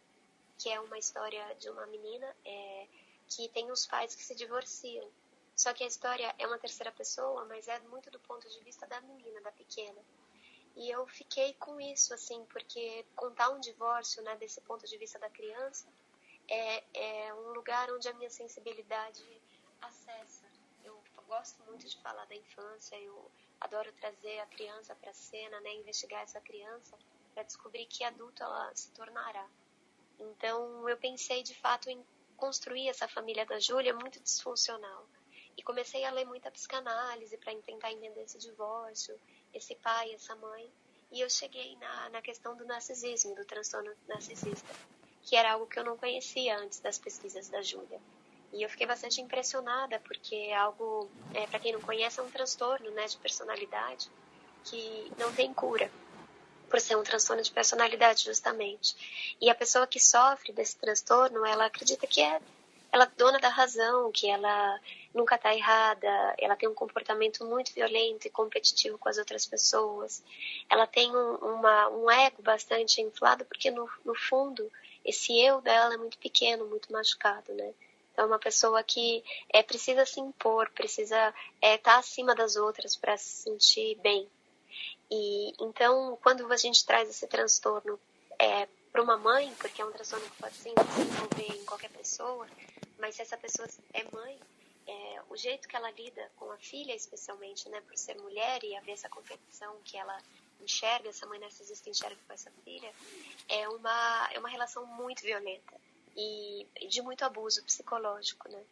que 0.58 0.68
é 0.68 0.80
uma 0.80 0.98
história 0.98 1.42
de 1.58 1.70
uma 1.70 1.86
menina 1.86 2.36
é, 2.44 2.86
que 3.28 3.48
tem 3.50 3.70
os 3.70 3.86
pais 3.86 4.14
que 4.14 4.24
se 4.24 4.34
divorciam. 4.34 5.08
Só 5.58 5.72
que 5.74 5.82
a 5.82 5.88
história 5.88 6.32
é 6.38 6.46
uma 6.46 6.56
terceira 6.56 6.92
pessoa, 6.92 7.44
mas 7.46 7.66
é 7.66 7.80
muito 7.80 8.12
do 8.12 8.20
ponto 8.20 8.48
de 8.48 8.60
vista 8.60 8.86
da 8.86 9.00
menina, 9.00 9.40
da 9.40 9.50
pequena. 9.50 10.00
E 10.76 10.88
eu 10.88 11.04
fiquei 11.08 11.52
com 11.54 11.80
isso, 11.80 12.14
assim, 12.14 12.46
porque 12.46 13.04
contar 13.16 13.50
um 13.50 13.58
divórcio, 13.58 14.22
né, 14.22 14.36
desse 14.36 14.60
ponto 14.60 14.86
de 14.86 14.96
vista 14.96 15.18
da 15.18 15.28
criança, 15.28 15.88
é, 16.46 16.84
é 17.26 17.34
um 17.34 17.52
lugar 17.54 17.90
onde 17.90 18.08
a 18.08 18.14
minha 18.14 18.30
sensibilidade 18.30 19.24
acessa. 19.82 20.46
Eu 20.84 21.02
gosto 21.26 21.60
muito 21.64 21.88
de 21.88 22.00
falar 22.02 22.24
da 22.26 22.36
infância, 22.36 22.94
eu 23.00 23.28
adoro 23.60 23.92
trazer 23.94 24.38
a 24.38 24.46
criança 24.46 24.94
para 24.94 25.10
a 25.10 25.14
cena, 25.14 25.60
né, 25.62 25.74
investigar 25.74 26.22
essa 26.22 26.40
criança 26.40 26.96
para 27.34 27.42
descobrir 27.42 27.86
que 27.86 28.04
adulto 28.04 28.44
ela 28.44 28.72
se 28.76 28.92
tornará. 28.92 29.50
Então 30.20 30.88
eu 30.88 30.96
pensei 30.98 31.42
de 31.42 31.56
fato 31.56 31.90
em 31.90 32.00
construir 32.36 32.88
essa 32.88 33.08
família 33.08 33.44
da 33.44 33.58
Júlia 33.58 33.92
muito 33.92 34.22
disfuncional. 34.22 35.04
E 35.58 35.62
comecei 35.62 36.04
a 36.04 36.10
ler 36.12 36.24
muita 36.24 36.52
psicanálise 36.52 37.36
para 37.36 37.52
tentar 37.56 37.90
entender 37.90 38.22
esse 38.22 38.38
divórcio, 38.38 39.18
esse 39.52 39.74
pai, 39.74 40.14
essa 40.14 40.36
mãe. 40.36 40.70
E 41.10 41.20
eu 41.20 41.28
cheguei 41.28 41.76
na, 41.76 42.10
na 42.10 42.22
questão 42.22 42.56
do 42.56 42.64
narcisismo, 42.64 43.34
do 43.34 43.44
transtorno 43.44 43.90
narcisista, 44.06 44.72
que 45.24 45.34
era 45.34 45.54
algo 45.54 45.66
que 45.66 45.76
eu 45.76 45.84
não 45.84 45.98
conhecia 45.98 46.56
antes 46.56 46.78
das 46.78 46.96
pesquisas 46.96 47.48
da 47.48 47.60
Júlia. 47.60 48.00
E 48.52 48.62
eu 48.62 48.70
fiquei 48.70 48.86
bastante 48.86 49.20
impressionada, 49.20 49.98
porque 50.00 50.36
é 50.36 50.56
algo, 50.56 51.10
é, 51.34 51.44
para 51.48 51.58
quem 51.58 51.72
não 51.72 51.80
conhece, 51.80 52.20
é 52.20 52.22
um 52.22 52.30
transtorno 52.30 52.90
né, 52.92 53.06
de 53.06 53.16
personalidade 53.16 54.08
que 54.64 55.12
não 55.18 55.32
tem 55.34 55.52
cura 55.52 55.90
por 56.70 56.80
ser 56.80 56.96
um 56.96 57.02
transtorno 57.02 57.42
de 57.42 57.50
personalidade 57.50 58.24
justamente. 58.24 59.34
E 59.40 59.50
a 59.50 59.54
pessoa 59.56 59.88
que 59.88 59.98
sofre 59.98 60.52
desse 60.52 60.76
transtorno, 60.76 61.44
ela 61.44 61.66
acredita 61.66 62.06
que 62.06 62.20
é 62.22 62.40
ela 62.90 63.04
é 63.04 63.10
dona 63.16 63.38
da 63.38 63.48
razão, 63.48 64.10
que 64.10 64.28
ela 64.28 64.80
nunca 65.18 65.34
está 65.34 65.54
errada, 65.54 66.34
ela 66.38 66.56
tem 66.56 66.68
um 66.68 66.74
comportamento 66.74 67.44
muito 67.44 67.74
violento 67.74 68.26
e 68.26 68.30
competitivo 68.30 68.96
com 68.96 69.08
as 69.08 69.18
outras 69.18 69.44
pessoas, 69.44 70.22
ela 70.70 70.86
tem 70.86 71.14
um, 71.14 71.34
uma, 71.34 71.88
um 71.90 72.10
ego 72.10 72.40
bastante 72.42 73.02
inflado, 73.02 73.44
porque 73.44 73.70
no, 73.70 73.88
no 74.04 74.14
fundo 74.14 74.70
esse 75.04 75.38
eu 75.38 75.60
dela 75.60 75.94
é 75.94 75.96
muito 75.96 76.18
pequeno, 76.18 76.66
muito 76.66 76.92
machucado, 76.92 77.52
né? 77.54 77.74
Então, 78.12 78.24
é 78.24 78.28
uma 78.28 78.38
pessoa 78.38 78.82
que 78.82 79.22
é, 79.52 79.62
precisa 79.62 80.04
se 80.04 80.18
impor, 80.20 80.68
precisa 80.70 81.16
estar 81.28 81.36
é, 81.62 81.78
tá 81.78 81.98
acima 81.98 82.34
das 82.34 82.56
outras 82.56 82.96
para 82.96 83.16
se 83.16 83.44
sentir 83.44 83.96
bem. 84.00 84.28
E 85.10 85.52
então, 85.60 86.18
quando 86.22 86.52
a 86.52 86.56
gente 86.56 86.84
traz 86.84 87.08
esse 87.08 87.26
transtorno 87.26 87.98
é, 88.38 88.66
para 88.92 89.02
uma 89.02 89.16
mãe, 89.16 89.54
porque 89.58 89.80
é 89.80 89.84
um 89.84 89.92
transtorno 89.92 90.28
que 90.28 90.36
pode 90.36 90.54
se 90.56 90.74
desenvolver 90.74 91.60
em 91.60 91.64
qualquer 91.64 91.90
pessoa, 91.90 92.46
mas 92.98 93.14
se 93.14 93.22
essa 93.22 93.36
pessoa 93.36 93.68
é 93.94 94.04
mãe, 94.12 94.38
é, 94.88 95.22
o 95.28 95.36
jeito 95.36 95.68
que 95.68 95.76
ela 95.76 95.90
lida 95.90 96.32
com 96.36 96.50
a 96.50 96.56
filha, 96.56 96.94
especialmente, 96.94 97.68
né, 97.68 97.80
por 97.82 97.96
ser 97.96 98.16
mulher 98.16 98.64
e 98.64 98.74
haver 98.74 98.92
essa 98.92 99.08
competição 99.08 99.76
que 99.84 99.98
ela 99.98 100.18
enxerga, 100.62 101.10
essa 101.10 101.26
mãe 101.26 101.38
narcisista 101.38 101.90
enxerga 101.90 102.18
com 102.26 102.32
essa 102.32 102.50
filha, 102.64 102.90
é 103.48 103.68
uma, 103.68 104.30
é 104.32 104.38
uma 104.38 104.48
relação 104.48 104.86
muito 104.86 105.22
violenta 105.22 105.74
e, 106.16 106.66
de 106.88 107.02
muito 107.02 107.22
abuso 107.22 107.62
psicológico, 107.64 108.48
né? 108.48 108.64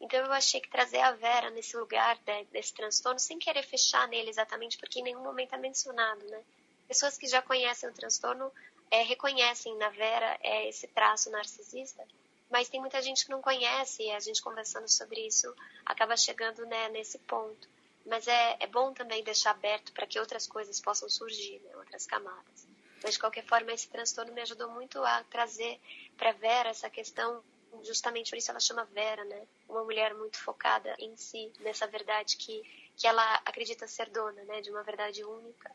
Então 0.00 0.24
eu 0.24 0.32
achei 0.32 0.60
que 0.60 0.70
trazer 0.70 1.00
a 1.00 1.12
Vera 1.12 1.50
nesse 1.50 1.76
lugar 1.76 2.16
né, 2.26 2.44
desse 2.52 2.72
transtorno, 2.72 3.18
sem 3.18 3.38
querer 3.38 3.62
fechar 3.62 4.06
nele 4.06 4.30
exatamente, 4.30 4.78
porque 4.78 5.00
em 5.00 5.02
nenhum 5.02 5.22
momento 5.22 5.54
é 5.54 5.58
mencionado, 5.58 6.24
né? 6.26 6.42
Pessoas 6.86 7.18
que 7.18 7.26
já 7.26 7.42
conhecem 7.42 7.88
o 7.88 7.92
transtorno 7.92 8.52
é, 8.90 9.02
reconhecem 9.02 9.76
na 9.76 9.88
Vera 9.88 10.38
é, 10.42 10.68
esse 10.68 10.86
traço 10.88 11.28
narcisista, 11.30 12.06
mas 12.50 12.68
tem 12.68 12.80
muita 12.80 13.02
gente 13.02 13.24
que 13.24 13.30
não 13.30 13.42
conhece 13.42 14.02
e 14.02 14.10
a 14.10 14.20
gente 14.20 14.42
conversando 14.42 14.88
sobre 14.88 15.26
isso 15.26 15.54
acaba 15.84 16.16
chegando 16.16 16.64
né, 16.66 16.88
nesse 16.90 17.18
ponto. 17.20 17.68
Mas 18.04 18.28
é, 18.28 18.56
é 18.60 18.66
bom 18.66 18.92
também 18.92 19.24
deixar 19.24 19.50
aberto 19.50 19.92
para 19.92 20.06
que 20.06 20.18
outras 20.20 20.46
coisas 20.46 20.80
possam 20.80 21.08
surgir, 21.08 21.60
né, 21.60 21.76
outras 21.76 22.06
camadas. 22.06 22.66
Mas 23.02 23.14
de 23.14 23.20
qualquer 23.20 23.44
forma, 23.44 23.72
esse 23.72 23.88
transtorno 23.88 24.32
me 24.32 24.40
ajudou 24.42 24.70
muito 24.70 25.02
a 25.02 25.24
trazer 25.24 25.80
para 26.16 26.32
Vera 26.32 26.70
essa 26.70 26.88
questão 26.88 27.42
justamente 27.82 28.30
por 28.30 28.36
isso 28.36 28.50
ela 28.50 28.60
chama 28.60 28.84
Vera, 28.86 29.24
né? 29.24 29.46
Uma 29.68 29.84
mulher 29.84 30.14
muito 30.14 30.38
focada 30.38 30.94
em 30.98 31.16
si, 31.16 31.52
nessa 31.60 31.86
verdade 31.86 32.36
que, 32.36 32.62
que 32.96 33.06
ela 33.06 33.34
acredita 33.44 33.86
ser 33.86 34.08
dona, 34.10 34.42
né? 34.44 34.60
De 34.60 34.70
uma 34.70 34.82
verdade 34.82 35.24
única 35.24 35.70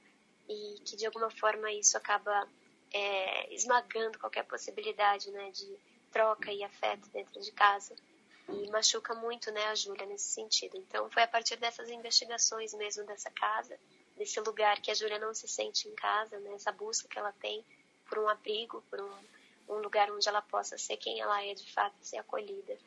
e 0.47 0.79
que 0.85 0.95
de 0.95 1.05
alguma 1.05 1.29
forma 1.29 1.71
isso 1.71 1.97
acaba 1.97 2.47
é, 2.93 3.53
esmagando 3.53 4.19
qualquer 4.19 4.43
possibilidade, 4.45 5.31
né? 5.31 5.51
De 5.51 5.77
troca 6.11 6.51
e 6.51 6.63
afeto 6.63 7.07
dentro 7.09 7.39
de 7.41 7.51
casa 7.51 7.95
e 8.49 8.69
machuca 8.69 9.13
muito, 9.15 9.51
né? 9.51 9.65
A 9.67 9.75
Júlia 9.75 10.05
nesse 10.05 10.29
sentido. 10.29 10.77
Então 10.77 11.09
foi 11.09 11.23
a 11.23 11.27
partir 11.27 11.55
dessas 11.57 11.89
investigações 11.89 12.73
mesmo 12.73 13.05
dessa 13.05 13.31
casa, 13.31 13.77
desse 14.17 14.39
lugar 14.39 14.81
que 14.81 14.91
a 14.91 14.93
Júlia 14.93 15.19
não 15.19 15.33
se 15.33 15.47
sente 15.47 15.87
em 15.87 15.95
casa, 15.95 16.39
né? 16.39 16.53
Essa 16.53 16.71
busca 16.71 17.07
que 17.07 17.17
ela 17.17 17.31
tem 17.33 17.63
por 18.07 18.19
um 18.19 18.27
abrigo, 18.27 18.83
por 18.89 18.99
um 18.99 19.11
um 19.71 19.79
lugar 19.79 20.11
onde 20.11 20.27
ela 20.27 20.41
possa 20.41 20.77
ser 20.77 20.97
quem 20.97 21.19
ela 21.21 21.43
é 21.43 21.53
de 21.53 21.71
fato, 21.71 21.95
ser 22.01 22.17
acolhida. 22.17 22.77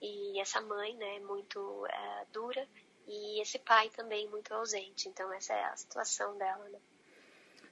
E 0.00 0.38
essa 0.38 0.60
mãe, 0.60 0.94
né, 0.94 1.18
muito 1.20 1.86
é, 1.86 2.26
dura 2.32 2.66
e 3.06 3.40
esse 3.40 3.58
pai 3.58 3.88
também 3.90 4.28
muito 4.28 4.52
ausente. 4.52 5.08
Então 5.08 5.32
essa 5.32 5.54
é 5.54 5.64
a 5.64 5.76
situação 5.76 6.36
dela, 6.36 6.68
né? 6.68 6.78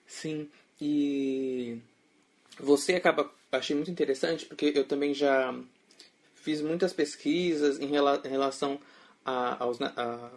Sim. 0.06 0.50
E 0.80 1.80
você 2.58 2.94
acaba 2.94 3.30
achei 3.52 3.76
muito 3.76 3.90
interessante 3.90 4.46
porque 4.46 4.72
eu 4.74 4.84
também 4.84 5.14
já 5.14 5.54
fiz 6.34 6.60
muitas 6.60 6.92
pesquisas 6.92 7.78
em, 7.78 7.86
relação 7.86 8.80
a, 9.24 9.62
aos 9.62 9.80
a 9.80 10.30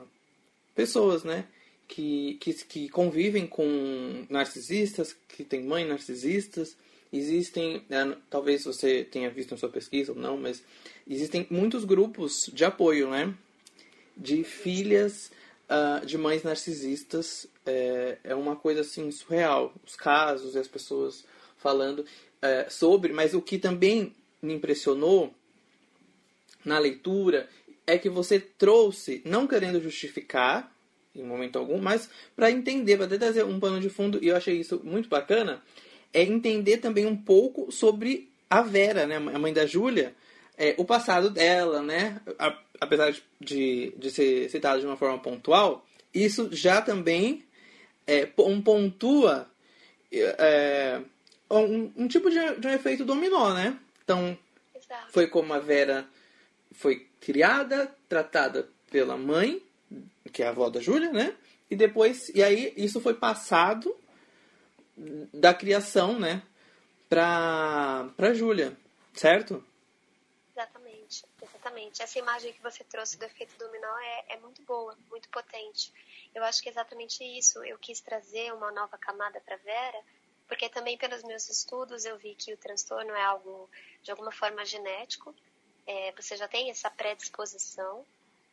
pessoas, 0.76 1.24
né, 1.24 1.46
que, 1.88 2.36
que, 2.36 2.54
que 2.54 2.90
convivem 2.90 3.48
com 3.48 4.26
narcisistas, 4.30 5.16
que 5.28 5.44
têm 5.44 5.64
mães 5.64 5.88
narcisistas 5.88 6.76
existem, 7.18 7.84
né, 7.90 8.16
talvez 8.30 8.64
você 8.64 9.04
tenha 9.04 9.30
visto 9.30 9.52
na 9.52 9.58
sua 9.58 9.70
pesquisa 9.70 10.12
ou 10.12 10.18
não, 10.18 10.38
mas 10.38 10.64
existem 11.08 11.48
muitos 11.50 11.86
grupos 11.86 12.50
de 12.54 12.66
apoio, 12.66 13.10
né? 13.10 13.34
De 14.18 14.44
filhas 14.44 15.32
uh, 15.70 16.06
de 16.06 16.18
mães 16.18 16.44
narcisistas. 16.44 17.48
É, 17.66 18.18
é 18.24 18.36
uma 18.36 18.56
coisa 18.56 18.82
assim 18.82 19.10
surreal. 19.12 19.74
Os 19.86 19.96
casos 19.96 20.56
e 20.56 20.60
as 20.60 20.68
pessoas 20.68 21.26
falando 21.66 22.06
é, 22.44 22.70
sobre, 22.70 23.12
mas 23.12 23.34
o 23.34 23.42
que 23.42 23.58
também 23.58 24.14
me 24.40 24.54
impressionou 24.54 25.34
na 26.64 26.78
leitura 26.78 27.50
é 27.88 27.98
que 27.98 28.08
você 28.08 28.40
trouxe, 28.40 29.24
não 29.26 29.48
querendo 29.48 29.82
justificar 29.82 30.72
em 31.16 31.24
momento 31.24 31.58
algum, 31.58 31.80
mas 31.80 32.08
para 32.36 32.52
entender, 32.52 32.98
para 32.98 33.08
trazer 33.08 33.44
um 33.44 33.60
pano 33.60 33.80
de 33.80 33.90
fundo, 33.90 34.20
e 34.22 34.28
eu 34.28 34.36
achei 34.36 34.60
isso 34.60 34.80
muito 34.84 35.10
bacana, 35.10 35.64
é 36.14 36.22
entender 36.22 36.78
também 36.78 37.08
um 37.08 37.18
pouco 37.18 37.72
sobre 37.72 38.30
a 38.48 38.62
Vera, 38.62 39.08
né, 39.08 39.16
a 39.16 39.40
mãe 39.40 39.52
da 39.52 39.66
Júlia, 39.66 40.14
é, 40.56 40.76
o 40.78 40.86
passado 40.86 41.32
dela, 41.32 41.82
né? 41.82 42.22
A, 42.38 42.58
apesar 42.80 43.14
de, 43.42 43.92
de 43.98 44.12
ser 44.12 44.50
citado 44.50 44.80
de 44.80 44.86
uma 44.86 44.98
forma 44.98 45.18
pontual, 45.18 45.86
isso 46.14 46.50
já 46.52 46.82
também 46.82 47.44
é, 48.06 48.30
um 48.38 48.62
pontua 48.62 49.50
é, 50.12 51.02
um, 51.50 51.92
um, 51.96 52.08
tipo 52.08 52.30
de, 52.30 52.56
de, 52.56 52.68
um 52.68 52.72
efeito 52.72 53.06
dominó, 53.06 53.54
né? 53.54 53.80
Então, 54.04 54.38
Exato. 54.74 55.12
foi 55.12 55.28
como 55.28 55.54
a 55.54 55.60
Vera 55.60 56.08
foi 56.72 57.08
criada, 57.20 57.94
tratada 58.08 58.70
pela 58.90 59.18
mãe, 59.18 59.62
que 60.32 60.44
é 60.44 60.48
a 60.48 60.50
avó 60.50 60.70
da 60.70 60.80
Júlia, 60.80 61.12
né? 61.12 61.36
E 61.70 61.76
depois, 61.76 62.30
e 62.30 62.44
aí 62.44 62.74
isso 62.78 63.02
foi 63.02 63.14
passado 63.14 63.96
da 65.34 65.54
criação, 65.54 66.20
né, 66.20 66.42
para 67.10 68.10
para 68.16 68.34
Júlia, 68.34 68.78
certo? 69.14 69.64
Exatamente, 70.52 71.26
exatamente. 71.42 72.02
Essa 72.02 72.20
imagem 72.20 72.54
que 72.54 72.62
você 72.62 72.84
trouxe 72.84 73.18
do 73.18 73.26
efeito 73.26 73.58
dominó 73.58 73.98
é, 73.98 74.36
é 74.36 74.38
muito 74.38 74.62
boa, 74.62 74.96
muito 75.10 75.28
potente. 75.30 75.92
Eu 76.34 76.44
acho 76.44 76.62
que 76.62 76.70
é 76.70 76.72
exatamente 76.72 77.24
isso. 77.24 77.64
Eu 77.64 77.78
quis 77.78 78.00
trazer 78.00 78.54
uma 78.54 78.72
nova 78.72 78.98
camada 78.98 79.42
para 79.42 79.58
Vera, 79.58 80.02
porque 80.48 80.70
também 80.70 80.98
pelos 80.98 81.24
meus 81.24 81.50
estudos 81.50 82.06
eu 82.06 82.18
vi 82.18 82.36
que 82.36 82.54
o 82.54 82.58
transtorno 82.58 83.14
é 83.14 83.24
algo 83.24 83.70
de 84.02 84.12
alguma 84.12 84.32
forma 84.32 84.66
genético. 84.66 85.34
É, 85.88 86.12
você 86.14 86.36
já 86.36 86.48
tem 86.48 86.70
essa 86.70 86.90
predisposição, 86.90 88.06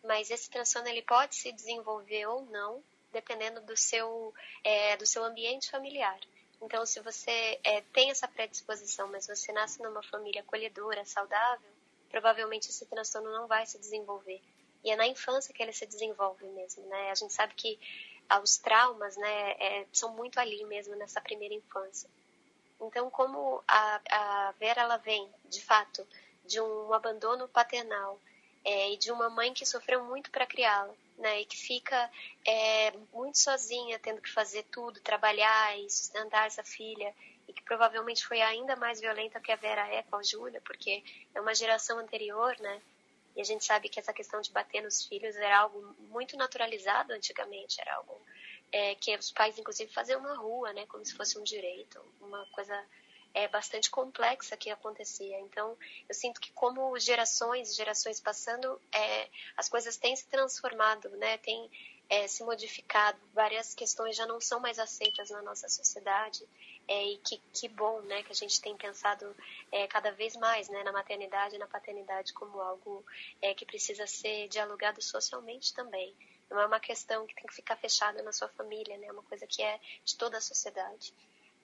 mas 0.03 0.31
esse 0.31 0.51
transtorno 0.51 0.89
ele 0.89 1.03
pode 1.03 1.35
se 1.35 1.53
desenvolver 1.53 2.27
ou 2.27 2.43
não 2.47 2.83
dependendo 3.13 3.61
do 3.61 3.77
seu, 3.77 4.35
é, 4.65 4.97
do 4.97 5.07
seu 5.07 5.23
ambiente 5.23 5.71
familiar. 5.71 6.19
Então, 6.63 6.87
se 6.87 7.01
você 7.01 7.61
é, 7.63 7.83
tem 7.93 8.11
essa 8.11 8.27
predisposição, 8.27 9.09
mas 9.09 9.27
você 9.27 9.53
nasce 9.53 9.83
numa 9.83 10.03
família 10.03 10.41
acolhedora, 10.41 11.05
saudável, 11.05 11.69
provavelmente 12.09 12.71
esse 12.71 12.87
transtorno 12.87 13.31
não 13.31 13.47
vai 13.47 13.67
se 13.67 13.79
desenvolver. 13.79 14.41
E 14.85 14.91
é 14.91 14.97
na 14.97 15.07
infância 15.07 15.53
que 15.53 15.63
ele 15.63 15.73
se 15.73 15.87
desenvolve 15.87 16.45
mesmo, 16.47 16.87
né? 16.87 17.11
A 17.11 17.15
gente 17.15 17.33
sabe 17.33 17.55
que 17.55 17.79
os 18.41 18.57
traumas, 18.59 19.17
né, 19.17 19.51
é, 19.53 19.87
são 19.93 20.15
muito 20.15 20.39
ali 20.39 20.65
mesmo 20.65 20.95
nessa 20.97 21.21
primeira 21.21 21.55
infância. 21.55 22.09
Então, 22.81 23.11
como 23.11 23.63
a, 23.67 24.01
a 24.11 24.53
Vera 24.59 24.83
ela 24.83 24.97
vem, 24.97 25.29
de 25.45 25.63
fato, 25.63 26.07
de 26.45 26.61
um 26.61 26.93
abandono 26.93 27.47
paternal 27.49 28.21
é, 28.65 28.93
e 28.93 28.97
de 28.97 29.13
uma 29.13 29.31
mãe 29.31 29.53
que 29.53 29.65
sofreu 29.65 30.05
muito 30.05 30.31
para 30.31 30.47
criá-la, 30.47 30.93
né, 31.19 31.41
e 31.41 31.45
que 31.45 31.57
fica 31.57 32.11
é, 32.45 32.91
muito 33.13 33.39
sozinha, 33.39 33.99
tendo 33.99 34.21
que 34.21 34.31
fazer 34.31 34.65
tudo, 34.65 35.01
trabalhar 35.01 35.79
e 35.79 35.89
sustentar 35.89 36.47
essa 36.47 36.65
filha, 36.65 37.15
e 37.47 37.53
que 37.53 37.63
provavelmente 37.63 38.27
foi 38.27 38.41
ainda 38.41 38.75
mais 38.77 39.01
violenta 39.01 39.41
que 39.41 39.53
a 39.53 39.57
Vera 39.57 39.87
é 39.89 40.03
com 40.03 40.17
a 40.17 40.23
Júlia, 40.23 40.61
porque 40.65 41.05
é 41.35 41.41
uma 41.41 41.55
geração 41.55 41.99
anterior, 41.99 42.57
né, 42.59 42.83
e 43.37 43.41
a 43.41 43.45
gente 43.45 43.65
sabe 43.65 43.89
que 43.89 43.99
essa 43.99 44.13
questão 44.13 44.41
de 44.41 44.51
bater 44.53 44.83
nos 44.83 45.05
filhos 45.05 45.37
era 45.37 45.59
algo 45.59 45.95
muito 45.99 46.37
naturalizado 46.37 47.13
antigamente, 47.13 47.81
era 47.81 47.95
algo 47.97 48.21
é, 48.71 48.95
que 48.95 49.15
os 49.17 49.31
pais, 49.31 49.59
inclusive, 49.59 49.93
faziam 49.93 50.21
na 50.21 50.35
rua, 50.35 50.73
né, 50.73 50.87
como 50.87 51.05
se 51.05 51.15
fosse 51.15 51.39
um 51.39 51.43
direito, 51.43 52.03
uma 52.21 52.45
coisa 52.47 52.87
é, 53.35 53.49
bastante 53.49 53.91
complexa 53.91 54.57
que 54.57 54.71
acontecia. 54.71 55.39
Então, 55.41 55.77
eu 56.09 56.15
sinto 56.15 56.41
que 56.41 56.53
como 56.53 56.99
gerações 56.99 57.71
e 57.71 57.75
gerações 57.75 58.21
passando, 58.21 58.81
é, 58.93 59.29
as 59.57 59.69
coisas 59.69 59.97
têm 59.97 60.15
se 60.17 60.27
transformado, 60.27 61.09
né? 61.17 61.39
Tem 61.39 61.71
é, 62.13 62.29
se 62.29 62.45
modificado. 62.45 63.19
Várias 63.33 63.75
questões 63.75 64.15
já 64.15 64.27
não 64.27 64.39
são 64.39 64.61
mais 64.61 64.79
aceitas 64.79 65.31
na 65.31 65.41
nossa 65.41 65.67
sociedade. 65.67 66.47
É, 66.87 67.07
e 67.07 67.17
que, 67.19 67.41
que 67.55 67.69
bom, 67.69 68.03
né, 68.03 68.23
que 68.23 68.33
a 68.33 68.35
gente 68.35 68.61
tem 68.61 68.77
pensado 68.77 69.35
é, 69.71 69.87
cada 69.87 70.11
vez 70.11 70.37
mais, 70.37 70.69
né, 70.69 70.83
na 70.83 70.93
maternidade 70.93 71.55
e 71.55 71.59
na 71.59 71.67
paternidade 71.67 72.35
como 72.35 72.61
algo 72.61 73.03
é, 73.41 73.55
que 73.55 73.65
precisa 73.65 74.07
ser 74.07 74.49
dialogado 74.49 75.01
socialmente 75.01 75.73
também. 75.73 76.15
Não 76.51 76.61
é 76.61 76.67
uma 76.67 76.81
questão 76.81 77.25
que 77.27 77.35
tem 77.35 77.47
que 77.47 77.55
ficar 77.55 77.77
fechada 77.77 78.21
na 78.23 78.33
sua 78.33 78.49
família, 78.49 78.99
né, 78.99 79.07
é 79.07 79.13
uma 79.13 79.23
coisa 79.23 79.47
que 79.47 79.63
é 79.63 79.81
de 80.05 80.17
toda 80.17 80.37
a 80.37 80.41
sociedade. 80.41 81.15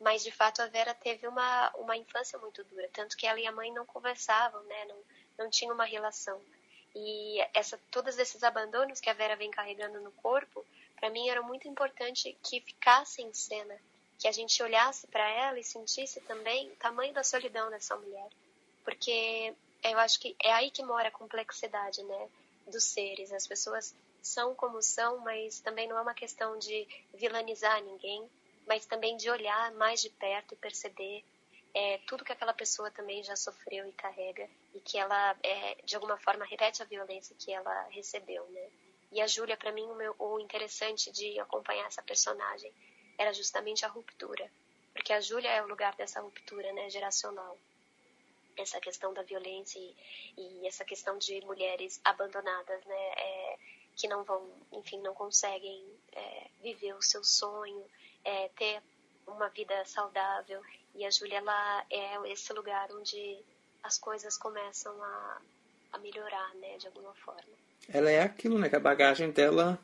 Mas, 0.00 0.22
de 0.22 0.30
fato, 0.30 0.62
a 0.62 0.66
Vera 0.66 0.94
teve 0.94 1.26
uma, 1.26 1.70
uma 1.76 1.96
infância 1.96 2.38
muito 2.38 2.62
dura. 2.64 2.88
Tanto 2.92 3.16
que 3.16 3.26
ela 3.26 3.40
e 3.40 3.46
a 3.46 3.52
mãe 3.52 3.72
não 3.72 3.84
conversavam, 3.84 4.62
né? 4.62 4.84
Não, 4.84 4.96
não 5.36 5.50
tinham 5.50 5.74
uma 5.74 5.84
relação. 5.84 6.40
E 7.00 7.38
essa, 7.54 7.78
todos 7.92 8.18
esses 8.18 8.42
abandonos 8.42 9.00
que 9.00 9.08
a 9.08 9.14
Vera 9.14 9.36
vem 9.36 9.52
carregando 9.52 10.00
no 10.00 10.10
corpo, 10.12 10.66
para 10.96 11.10
mim 11.10 11.28
era 11.28 11.40
muito 11.40 11.68
importante 11.68 12.36
que 12.42 12.60
ficasse 12.60 13.22
em 13.22 13.32
cena. 13.32 13.78
Que 14.18 14.26
a 14.26 14.32
gente 14.32 14.60
olhasse 14.64 15.06
para 15.06 15.28
ela 15.28 15.60
e 15.60 15.64
sentisse 15.64 16.20
também 16.22 16.68
o 16.72 16.76
tamanho 16.76 17.14
da 17.14 17.22
solidão 17.22 17.70
dessa 17.70 17.94
mulher. 17.94 18.28
Porque 18.84 19.54
eu 19.84 19.98
acho 20.00 20.18
que 20.18 20.34
é 20.42 20.52
aí 20.52 20.72
que 20.72 20.82
mora 20.82 21.06
a 21.06 21.12
complexidade, 21.12 22.02
né? 22.02 22.28
Dos 22.66 22.82
seres. 22.82 23.32
As 23.32 23.46
pessoas 23.46 23.94
são 24.20 24.56
como 24.56 24.82
são, 24.82 25.18
mas 25.18 25.60
também 25.60 25.86
não 25.86 25.96
é 25.96 26.02
uma 26.02 26.14
questão 26.14 26.58
de 26.58 26.84
vilanizar 27.14 27.80
ninguém, 27.80 28.28
mas 28.66 28.86
também 28.86 29.16
de 29.16 29.30
olhar 29.30 29.70
mais 29.72 30.02
de 30.02 30.10
perto 30.10 30.54
e 30.54 30.56
perceber 30.56 31.24
é, 31.74 31.98
tudo 32.06 32.24
que 32.24 32.32
aquela 32.32 32.52
pessoa 32.52 32.90
também 32.90 33.22
já 33.22 33.36
sofreu 33.36 33.86
e 33.86 33.92
carrega 33.92 34.48
e 34.74 34.80
que 34.80 34.98
ela, 34.98 35.36
é, 35.42 35.76
de 35.84 35.94
alguma 35.94 36.16
forma, 36.16 36.44
repete 36.44 36.82
a 36.82 36.86
violência 36.86 37.36
que 37.38 37.52
ela 37.52 37.82
recebeu, 37.90 38.48
né? 38.50 38.70
E 39.10 39.20
a 39.20 39.26
Júlia, 39.26 39.56
para 39.56 39.72
mim, 39.72 39.84
o, 39.84 39.94
meu, 39.94 40.14
o 40.18 40.38
interessante 40.38 41.10
de 41.10 41.38
acompanhar 41.40 41.86
essa 41.86 42.02
personagem 42.02 42.72
era 43.16 43.32
justamente 43.32 43.84
a 43.84 43.88
ruptura, 43.88 44.50
porque 44.92 45.12
a 45.12 45.20
Júlia 45.20 45.48
é 45.50 45.62
o 45.62 45.68
lugar 45.68 45.94
dessa 45.96 46.20
ruptura, 46.20 46.72
né, 46.72 46.90
geracional. 46.90 47.58
Essa 48.56 48.80
questão 48.80 49.14
da 49.14 49.22
violência 49.22 49.78
e, 49.78 49.94
e 50.36 50.66
essa 50.66 50.84
questão 50.84 51.16
de 51.16 51.40
mulheres 51.46 52.00
abandonadas, 52.04 52.84
né, 52.84 53.12
é, 53.16 53.58
que 53.96 54.08
não 54.08 54.24
vão, 54.24 54.50
enfim, 54.72 55.00
não 55.00 55.14
conseguem 55.14 55.84
é, 56.12 56.46
viver 56.60 56.94
o 56.94 57.02
seu 57.02 57.24
sonho, 57.24 57.84
é, 58.24 58.48
ter 58.50 58.82
uma 59.26 59.48
vida 59.48 59.84
saudável. 59.84 60.62
E 60.94 61.04
a 61.04 61.10
Júlia, 61.10 61.38
ela 61.38 61.84
é 61.90 62.32
esse 62.32 62.52
lugar 62.52 62.88
onde 62.92 63.38
as 63.82 63.98
coisas 63.98 64.36
começam 64.36 64.92
a, 65.02 65.38
a 65.92 65.98
melhorar, 65.98 66.54
né, 66.56 66.76
de 66.78 66.86
alguma 66.86 67.14
forma. 67.14 67.42
Ela 67.88 68.10
é 68.10 68.22
aquilo, 68.22 68.58
né, 68.58 68.68
que 68.68 68.76
a 68.76 68.80
bagagem 68.80 69.30
dela 69.30 69.78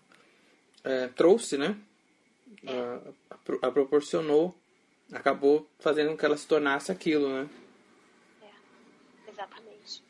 é, 0.83 1.09
trouxe, 1.09 1.57
né? 1.57 1.77
É. 2.67 2.73
A, 3.31 3.37
a, 3.67 3.71
proporcionou, 3.71 4.55
acabou 5.13 5.69
fazendo 5.79 6.11
com 6.11 6.17
que 6.17 6.25
ela 6.27 6.37
se 6.37 6.47
tornasse 6.47 6.93
aquilo, 6.93 7.29
né? 7.29 7.49
É, 8.43 9.31
exatamente. 9.31 10.03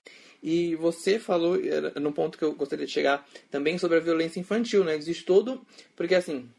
E 0.43 0.75
você 0.77 1.19
falou, 1.19 1.57
no 2.01 2.13
ponto 2.13 2.37
que 2.37 2.45
eu 2.45 2.55
gostaria 2.55 2.87
de 2.87 2.93
chegar, 2.93 3.27
também 3.51 3.79
sobre 3.79 3.99
a 3.99 4.01
violência 4.01 4.41
infantil, 4.41 4.85
né? 4.85 4.95
Existe 4.95 5.25
todo. 5.25 5.65
Porque, 5.97 6.15
assim, 6.15 6.51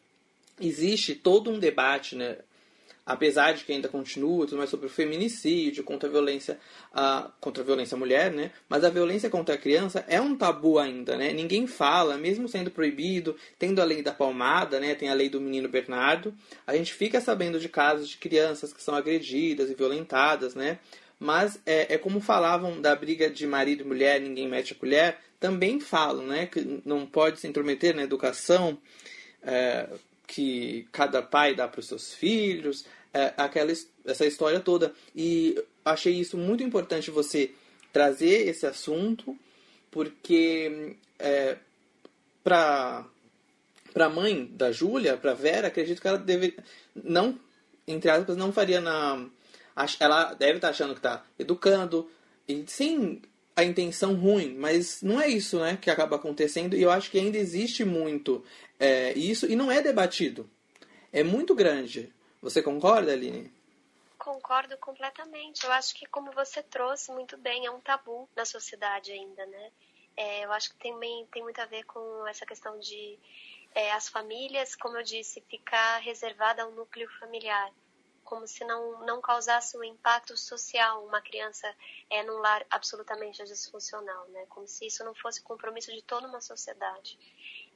existe 0.59 1.13
todo 1.13 1.51
um 1.51 1.59
debate, 1.59 2.15
né? 2.15 2.39
Apesar 3.05 3.53
de 3.53 3.63
que 3.63 3.71
ainda 3.71 3.87
continua 3.87 4.45
tudo 4.45 4.57
mais 4.57 4.69
sobre 4.69 4.87
o 4.87 4.89
feminicídio, 4.89 5.83
contra 5.83 6.09
a 6.09 6.11
violência 6.11 6.59
contra 7.39 7.61
a 7.61 7.65
violência 7.65 7.95
à 7.95 7.99
mulher, 7.99 8.31
né? 8.31 8.51
Mas 8.67 8.83
a 8.83 8.89
violência 8.89 9.29
contra 9.29 9.55
a 9.55 9.57
criança 9.57 10.03
é 10.07 10.19
um 10.19 10.35
tabu 10.35 10.79
ainda, 10.79 11.15
né? 11.15 11.31
Ninguém 11.31 11.67
fala, 11.67 12.17
mesmo 12.17 12.47
sendo 12.47 12.71
proibido, 12.71 13.35
tendo 13.59 13.81
a 13.81 13.83
lei 13.85 14.01
da 14.01 14.13
palmada, 14.13 14.79
né? 14.79 14.95
Tem 14.95 15.09
a 15.09 15.13
lei 15.13 15.29
do 15.29 15.39
menino 15.39 15.69
Bernardo. 15.69 16.33
A 16.65 16.75
gente 16.75 16.93
fica 16.93 17.21
sabendo 17.21 17.59
de 17.59 17.69
casos 17.69 18.09
de 18.09 18.17
crianças 18.17 18.73
que 18.73 18.81
são 18.81 18.95
agredidas 18.95 19.69
e 19.69 19.75
violentadas, 19.75 20.55
né? 20.55 20.79
Mas 21.19 21.59
é, 21.65 21.93
é 21.93 21.97
como 21.97 22.19
falavam 22.19 22.81
da 22.81 22.95
briga 22.95 23.29
de 23.29 23.45
marido 23.45 23.83
e 23.83 23.87
mulher, 23.87 24.19
ninguém 24.19 24.47
mete 24.47 24.73
a 24.73 24.75
colher, 24.75 25.17
também 25.39 25.79
falam, 25.79 26.25
né? 26.25 26.47
Que 26.47 26.81
não 26.85 27.05
pode 27.05 27.39
se 27.39 27.47
intrometer 27.47 27.95
na 27.95 28.03
educação. 28.03 28.77
É, 29.43 29.87
que 30.27 30.87
cada 30.91 31.21
pai 31.21 31.55
dá 31.55 31.67
para 31.67 31.79
os 31.79 31.87
seus 31.87 32.13
filhos, 32.13 32.85
é, 33.13 33.33
aquela, 33.37 33.71
essa 34.05 34.25
história 34.25 34.59
toda. 34.59 34.93
E 35.15 35.61
achei 35.83 36.13
isso 36.13 36.37
muito 36.37 36.63
importante 36.63 37.11
você 37.11 37.51
trazer 37.93 38.47
esse 38.47 38.65
assunto, 38.65 39.37
porque 39.89 40.95
é, 41.19 41.57
para 42.43 43.05
para 43.93 44.07
a 44.07 44.09
mãe 44.09 44.45
da 44.47 44.73
Júlia, 44.73 45.15
para 45.15 45.33
Vera, 45.33 45.69
acredito 45.69 46.01
que 46.01 46.07
ela 46.07 46.17
deve 46.17 46.57
não 46.93 47.39
entre 47.87 48.11
aspas 48.11 48.35
não 48.35 48.51
faria 48.51 48.81
na 48.81 49.25
ela 50.01 50.33
deve 50.33 50.57
estar 50.57 50.67
tá 50.67 50.71
achando 50.71 50.93
que 50.93 50.99
está 50.99 51.23
educando 51.39 52.09
e 52.47 52.63
sem 52.67 53.21
a 53.55 53.63
intenção 53.63 54.15
ruim, 54.15 54.53
mas 54.55 55.01
não 55.01 55.19
é 55.19 55.27
isso, 55.27 55.59
né, 55.59 55.77
que 55.81 55.89
acaba 55.89 56.17
acontecendo 56.17 56.75
e 56.75 56.81
eu 56.81 56.91
acho 56.91 57.09
que 57.09 57.17
ainda 57.17 57.37
existe 57.37 57.85
muito 57.85 58.43
é, 58.79 59.13
isso 59.13 59.45
e 59.49 59.55
não 59.55 59.71
é 59.71 59.81
debatido. 59.81 60.49
É 61.13 61.23
muito 61.23 61.55
grande. 61.55 62.13
Você 62.41 62.61
concorda, 62.61 63.13
Aline? 63.13 63.49
Concordo 64.17 64.77
completamente. 64.77 65.63
Eu 65.63 65.71
acho 65.71 65.95
que, 65.95 66.05
como 66.07 66.31
você 66.31 66.61
trouxe 66.61 67.11
muito 67.11 67.37
bem, 67.37 67.65
é 67.65 67.71
um 67.71 67.79
tabu 67.79 68.27
na 68.35 68.43
sociedade 68.43 69.11
ainda, 69.11 69.45
né? 69.45 69.71
É, 70.17 70.45
eu 70.45 70.51
acho 70.51 70.71
que 70.71 70.89
também 70.89 71.25
tem 71.31 71.41
muito 71.41 71.59
a 71.59 71.65
ver 71.65 71.83
com 71.85 72.27
essa 72.27 72.45
questão 72.45 72.77
de 72.79 73.17
é, 73.73 73.91
as 73.93 74.09
famílias, 74.09 74.75
como 74.75 74.97
eu 74.97 75.03
disse, 75.03 75.41
ficar 75.49 75.99
reservada 75.99 76.63
ao 76.63 76.71
núcleo 76.71 77.09
familiar 77.19 77.71
como 78.25 78.47
se 78.47 78.65
não, 78.65 79.05
não 79.05 79.21
causasse 79.21 79.77
um 79.77 79.83
impacto 79.83 80.35
social 80.35 81.05
uma 81.05 81.21
criança 81.21 81.73
é 82.09 82.23
num 82.23 82.39
lar 82.39 82.65
absolutamente 82.69 83.43
disfuncional, 83.45 84.27
né? 84.29 84.45
Como 84.49 84.67
se 84.67 84.87
isso 84.87 85.03
não 85.05 85.13
fosse 85.13 85.41
compromisso 85.43 85.93
de 85.93 86.01
toda 86.01 86.27
uma 86.27 86.41
sociedade. 86.41 87.17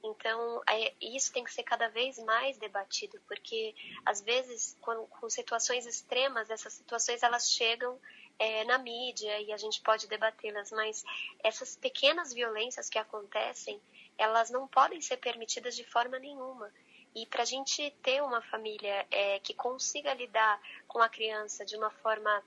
Então, 0.03 0.61
é, 0.67 0.93
isso 0.99 1.31
tem 1.31 1.43
que 1.43 1.53
ser 1.53 1.63
cada 1.63 1.87
vez 1.89 2.17
mais 2.19 2.57
debatido, 2.57 3.21
porque 3.27 3.75
às 4.05 4.21
vezes, 4.21 4.77
com 4.81 5.29
situações 5.29 5.85
extremas, 5.85 6.49
essas 6.49 6.73
situações 6.73 7.21
elas 7.21 7.51
chegam 7.51 7.99
é, 8.39 8.63
na 8.63 8.77
mídia 8.77 9.39
e 9.41 9.51
a 9.51 9.57
gente 9.57 9.81
pode 9.81 10.07
debatê-las, 10.07 10.71
mas 10.71 11.03
essas 11.43 11.75
pequenas 11.75 12.33
violências 12.33 12.89
que 12.89 12.97
acontecem, 12.97 13.79
elas 14.17 14.49
não 14.49 14.67
podem 14.67 15.01
ser 15.01 15.17
permitidas 15.17 15.75
de 15.75 15.83
forma 15.83 16.17
nenhuma. 16.17 16.71
E 17.15 17.25
para 17.25 17.43
a 17.43 17.45
gente 17.45 17.89
ter 18.03 18.21
uma 18.21 18.41
família 18.41 19.05
é, 19.09 19.39
que 19.39 19.53
consiga 19.53 20.13
lidar 20.13 20.61
com 20.87 20.99
a 20.99 21.09
criança 21.09 21.65
de 21.65 21.75
uma 21.75 21.89
forma 21.89 22.43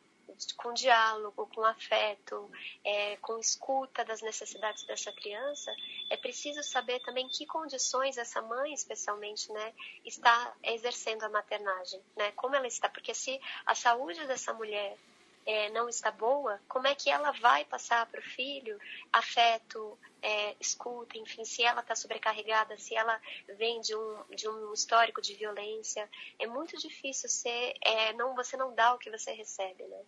com 0.56 0.72
diálogo, 0.72 1.46
com 1.54 1.64
afeto, 1.64 2.50
é, 2.84 3.16
com 3.16 3.38
escuta 3.38 4.04
das 4.04 4.22
necessidades 4.22 4.84
dessa 4.84 5.12
criança, 5.12 5.74
é 6.10 6.16
preciso 6.16 6.62
saber 6.62 7.00
também 7.00 7.28
que 7.28 7.46
condições 7.46 8.16
essa 8.16 8.40
mãe, 8.40 8.72
especialmente, 8.72 9.52
né, 9.52 9.74
está 10.04 10.54
exercendo 10.62 11.24
a 11.24 11.28
maternagem, 11.28 12.00
né, 12.16 12.32
como 12.32 12.56
ela 12.56 12.66
está, 12.66 12.88
porque 12.88 13.14
se 13.14 13.40
a 13.66 13.74
saúde 13.74 14.26
dessa 14.26 14.52
mulher 14.52 14.96
é, 15.44 15.70
não 15.70 15.88
está 15.88 16.10
boa, 16.10 16.60
como 16.68 16.86
é 16.86 16.94
que 16.94 17.10
ela 17.10 17.32
vai 17.32 17.64
passar 17.64 18.06
para 18.06 18.20
o 18.20 18.22
filho 18.22 18.78
afeto, 19.12 19.98
é, 20.20 20.54
escuta, 20.60 21.18
enfim, 21.18 21.44
se 21.44 21.62
ela 21.62 21.80
está 21.80 21.94
sobrecarregada, 21.94 22.78
se 22.78 22.94
ela 22.94 23.20
vem 23.56 23.80
de 23.80 23.94
um, 23.94 24.24
de 24.30 24.48
um 24.48 24.72
histórico 24.72 25.20
de 25.20 25.34
violência, 25.34 26.08
é 26.38 26.46
muito 26.46 26.76
difícil 26.78 27.28
ser, 27.28 27.74
é, 27.80 28.12
não, 28.12 28.34
você 28.34 28.56
não 28.56 28.74
dá 28.74 28.94
o 28.94 28.98
que 28.98 29.10
você 29.10 29.32
recebe, 29.32 29.82
né? 29.84 30.00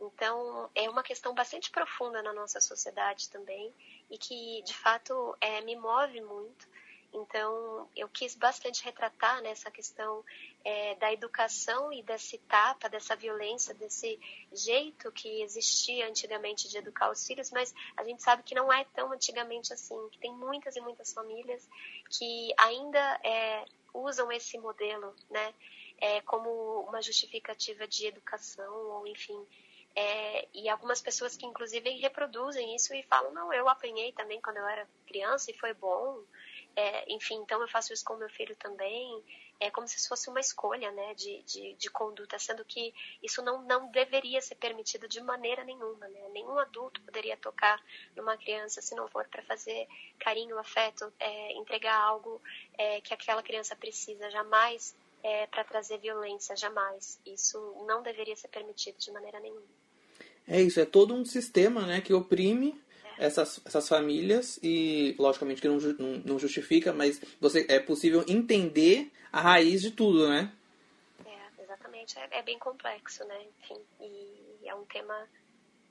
Então, 0.00 0.70
é 0.74 0.88
uma 0.88 1.02
questão 1.02 1.34
bastante 1.34 1.70
profunda 1.70 2.22
na 2.22 2.32
nossa 2.32 2.58
sociedade 2.58 3.28
também 3.28 3.74
e 4.10 4.16
que, 4.16 4.62
de 4.62 4.74
fato, 4.74 5.36
é, 5.42 5.60
me 5.60 5.76
move 5.76 6.22
muito 6.22 6.66
então, 7.12 7.88
eu 7.96 8.08
quis 8.08 8.34
bastante 8.34 8.84
retratar 8.84 9.42
nessa 9.42 9.70
questão 9.70 10.24
é, 10.64 10.94
da 10.96 11.12
educação 11.12 11.92
e 11.92 12.02
desse 12.02 12.38
tapa, 12.38 12.88
dessa 12.88 13.16
violência, 13.16 13.74
desse 13.74 14.18
jeito 14.52 15.10
que 15.12 15.42
existia 15.42 16.08
antigamente 16.08 16.68
de 16.68 16.78
educar 16.78 17.10
os 17.10 17.26
filhos, 17.26 17.50
mas 17.50 17.74
a 17.96 18.04
gente 18.04 18.22
sabe 18.22 18.42
que 18.42 18.54
não 18.54 18.72
é 18.72 18.84
tão 18.94 19.12
antigamente 19.12 19.72
assim, 19.72 19.96
que 20.10 20.18
tem 20.18 20.32
muitas 20.32 20.76
e 20.76 20.80
muitas 20.80 21.12
famílias 21.12 21.68
que 22.10 22.52
ainda 22.58 23.20
é, 23.24 23.64
usam 23.94 24.30
esse 24.30 24.58
modelo, 24.58 25.14
né, 25.30 25.54
é, 25.98 26.20
como 26.22 26.80
uma 26.88 27.00
justificativa 27.02 27.86
de 27.86 28.06
educação, 28.06 28.72
ou 28.72 29.06
enfim, 29.06 29.46
é, 29.94 30.46
e 30.54 30.68
algumas 30.68 31.00
pessoas 31.00 31.36
que 31.36 31.46
inclusive 31.46 31.90
reproduzem 31.98 32.74
isso 32.76 32.94
e 32.94 33.02
falam, 33.02 33.32
não, 33.32 33.52
eu 33.52 33.68
apanhei 33.68 34.12
também 34.12 34.40
quando 34.40 34.58
eu 34.58 34.66
era 34.66 34.88
criança 35.06 35.50
e 35.50 35.58
foi 35.58 35.74
bom, 35.74 36.22
é, 36.76 37.12
enfim, 37.12 37.36
então 37.36 37.60
eu 37.60 37.68
faço 37.68 37.92
isso 37.92 38.04
com 38.04 38.16
meu 38.16 38.28
filho 38.30 38.56
também. 38.56 39.22
É 39.58 39.70
como 39.70 39.86
se 39.86 40.08
fosse 40.08 40.30
uma 40.30 40.40
escolha 40.40 40.90
né, 40.90 41.14
de, 41.14 41.42
de, 41.42 41.74
de, 41.74 41.90
conduta, 41.90 42.38
sendo 42.38 42.64
que 42.64 42.94
isso 43.22 43.42
não, 43.42 43.62
não 43.62 43.90
deveria 43.90 44.40
ser 44.40 44.54
permitido 44.54 45.06
de 45.06 45.20
maneira 45.20 45.62
nenhuma. 45.64 46.08
Né? 46.08 46.28
Nenhum 46.32 46.58
adulto 46.58 47.02
poderia 47.02 47.36
tocar 47.36 47.78
numa 48.16 48.38
criança 48.38 48.80
se 48.80 48.94
não 48.94 49.06
for 49.08 49.28
para 49.28 49.42
fazer 49.42 49.86
carinho, 50.18 50.58
afeto, 50.58 51.12
é, 51.20 51.52
entregar 51.52 51.94
algo 51.94 52.40
é, 52.78 53.02
que 53.02 53.12
aquela 53.12 53.42
criança 53.42 53.76
precisa, 53.76 54.30
jamais 54.30 54.94
é, 55.22 55.46
para 55.46 55.64
trazer 55.64 55.98
violência, 55.98 56.56
jamais. 56.56 57.20
Isso 57.26 57.58
não 57.86 58.02
deveria 58.02 58.36
ser 58.36 58.48
permitido 58.48 58.96
de 58.98 59.12
maneira 59.12 59.38
nenhuma. 59.40 59.62
É 60.48 60.60
isso, 60.60 60.80
é 60.80 60.84
todo 60.84 61.14
um 61.14 61.24
sistema 61.24 61.86
né, 61.86 62.00
que 62.00 62.14
oprime 62.14 62.80
essas, 63.20 63.60
essas 63.66 63.86
famílias 63.86 64.58
e, 64.62 65.14
logicamente, 65.18 65.60
que 65.60 65.68
não, 65.68 65.76
não, 65.76 66.22
não 66.24 66.38
justifica, 66.38 66.90
mas 66.92 67.20
você 67.38 67.66
é 67.68 67.78
possível 67.78 68.24
entender 68.26 69.12
a 69.30 69.40
raiz 69.42 69.82
de 69.82 69.90
tudo, 69.90 70.26
né? 70.26 70.50
É, 71.26 71.62
exatamente. 71.62 72.18
É, 72.18 72.38
é 72.38 72.42
bem 72.42 72.58
complexo, 72.58 73.22
né? 73.24 73.38
Enfim, 73.62 73.80
e 74.00 74.66
é 74.66 74.74
um 74.74 74.84
tema 74.86 75.28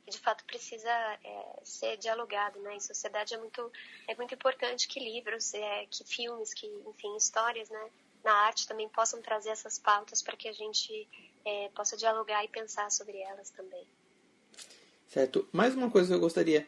que, 0.03 0.11
de 0.11 0.17
fato, 0.17 0.43
precisa 0.43 0.89
é, 0.89 1.59
ser 1.63 1.97
dialogado, 1.97 2.59
né? 2.61 2.75
Em 2.75 2.79
sociedade 2.79 3.35
é 3.35 3.37
muito, 3.37 3.71
é 4.07 4.15
muito 4.15 4.33
importante 4.33 4.87
que 4.87 4.99
livros, 4.99 5.53
é, 5.53 5.85
que 5.85 6.03
filmes, 6.03 6.51
que, 6.51 6.65
enfim, 6.87 7.15
histórias, 7.15 7.69
né? 7.69 7.89
Na 8.23 8.33
arte 8.33 8.67
também 8.67 8.89
possam 8.89 9.21
trazer 9.21 9.51
essas 9.51 9.77
pautas 9.77 10.23
para 10.23 10.35
que 10.35 10.47
a 10.47 10.51
gente 10.51 11.07
é, 11.45 11.69
possa 11.75 11.95
dialogar 11.95 12.43
e 12.43 12.47
pensar 12.47 12.91
sobre 12.91 13.19
elas 13.19 13.51
também. 13.51 13.85
Certo. 15.07 15.47
Mais 15.51 15.75
uma 15.75 15.89
coisa 15.89 16.09
que 16.09 16.13
eu 16.13 16.19
gostaria 16.19 16.67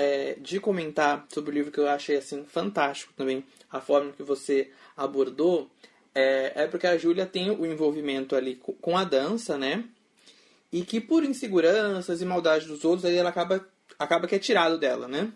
é, 0.00 0.34
de 0.40 0.58
comentar 0.58 1.26
sobre 1.28 1.50
o 1.50 1.54
livro 1.54 1.70
que 1.70 1.78
eu 1.78 1.86
achei 1.86 2.16
assim 2.16 2.42
fantástico 2.46 3.12
também, 3.14 3.44
a 3.70 3.82
forma 3.82 4.12
que 4.12 4.22
você 4.22 4.70
abordou, 4.96 5.70
é, 6.14 6.62
é 6.62 6.66
porque 6.66 6.86
a 6.86 6.96
Júlia 6.96 7.26
tem 7.26 7.50
o 7.50 7.66
envolvimento 7.66 8.34
ali 8.34 8.56
com 8.56 8.96
a 8.96 9.04
dança, 9.04 9.58
né? 9.58 9.84
E 10.72 10.82
que 10.86 11.02
por 11.02 11.22
inseguranças 11.22 12.22
e 12.22 12.24
maldade 12.24 12.66
dos 12.66 12.82
outros, 12.82 13.04
aí 13.04 13.14
ela 13.14 13.28
acaba, 13.28 13.62
acaba 13.98 14.26
que 14.26 14.34
é 14.34 14.38
tirado 14.38 14.78
dela, 14.78 15.06
né? 15.06 15.30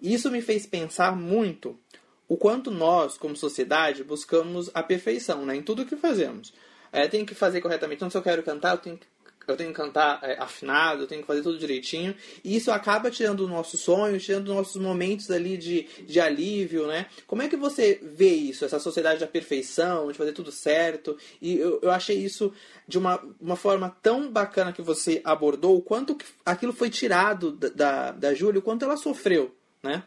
E 0.00 0.14
isso 0.14 0.30
me 0.30 0.40
fez 0.40 0.64
pensar 0.64 1.14
muito 1.14 1.78
o 2.26 2.38
quanto 2.38 2.70
nós, 2.70 3.18
como 3.18 3.36
sociedade, 3.36 4.02
buscamos 4.02 4.70
a 4.72 4.82
perfeição 4.82 5.44
né, 5.44 5.56
em 5.56 5.62
tudo 5.62 5.84
que 5.84 5.96
fazemos. 5.96 6.54
É, 6.90 7.06
tem 7.08 7.26
que 7.26 7.34
fazer 7.34 7.60
corretamente. 7.60 7.98
Então, 7.98 8.10
se 8.10 8.16
eu 8.16 8.22
quero 8.22 8.42
cantar, 8.42 8.70
eu 8.70 8.78
tenho 8.78 8.96
que 8.96 9.06
eu 9.50 9.56
tenho 9.56 9.70
que 9.70 9.76
cantar 9.76 10.20
é, 10.22 10.38
afinado, 10.38 11.02
eu 11.02 11.06
tenho 11.06 11.20
que 11.22 11.26
fazer 11.26 11.42
tudo 11.42 11.58
direitinho. 11.58 12.14
E 12.44 12.56
isso 12.56 12.70
acaba 12.70 13.10
tirando 13.10 13.40
o 13.40 13.48
nosso 13.48 13.76
sonho, 13.76 14.18
tirando 14.18 14.54
nossos 14.54 14.80
momentos 14.80 15.30
ali 15.30 15.56
de, 15.56 15.82
de 16.04 16.20
alívio, 16.20 16.86
né? 16.86 17.06
Como 17.26 17.42
é 17.42 17.48
que 17.48 17.56
você 17.56 17.98
vê 18.02 18.30
isso, 18.30 18.64
essa 18.64 18.78
sociedade 18.78 19.20
da 19.20 19.26
perfeição, 19.26 20.10
de 20.10 20.18
fazer 20.18 20.32
tudo 20.32 20.52
certo? 20.52 21.18
E 21.40 21.58
eu, 21.58 21.80
eu 21.82 21.90
achei 21.90 22.16
isso 22.16 22.52
de 22.86 22.98
uma, 22.98 23.22
uma 23.40 23.56
forma 23.56 23.96
tão 24.02 24.30
bacana 24.30 24.72
que 24.72 24.82
você 24.82 25.20
abordou, 25.24 25.76
o 25.76 25.82
quanto 25.82 26.16
aquilo 26.44 26.72
foi 26.72 26.90
tirado 26.90 27.52
da, 27.52 27.68
da, 27.68 28.12
da 28.12 28.34
Júlia, 28.34 28.60
o 28.60 28.62
quanto 28.62 28.84
ela 28.84 28.96
sofreu, 28.96 29.54
né? 29.82 30.02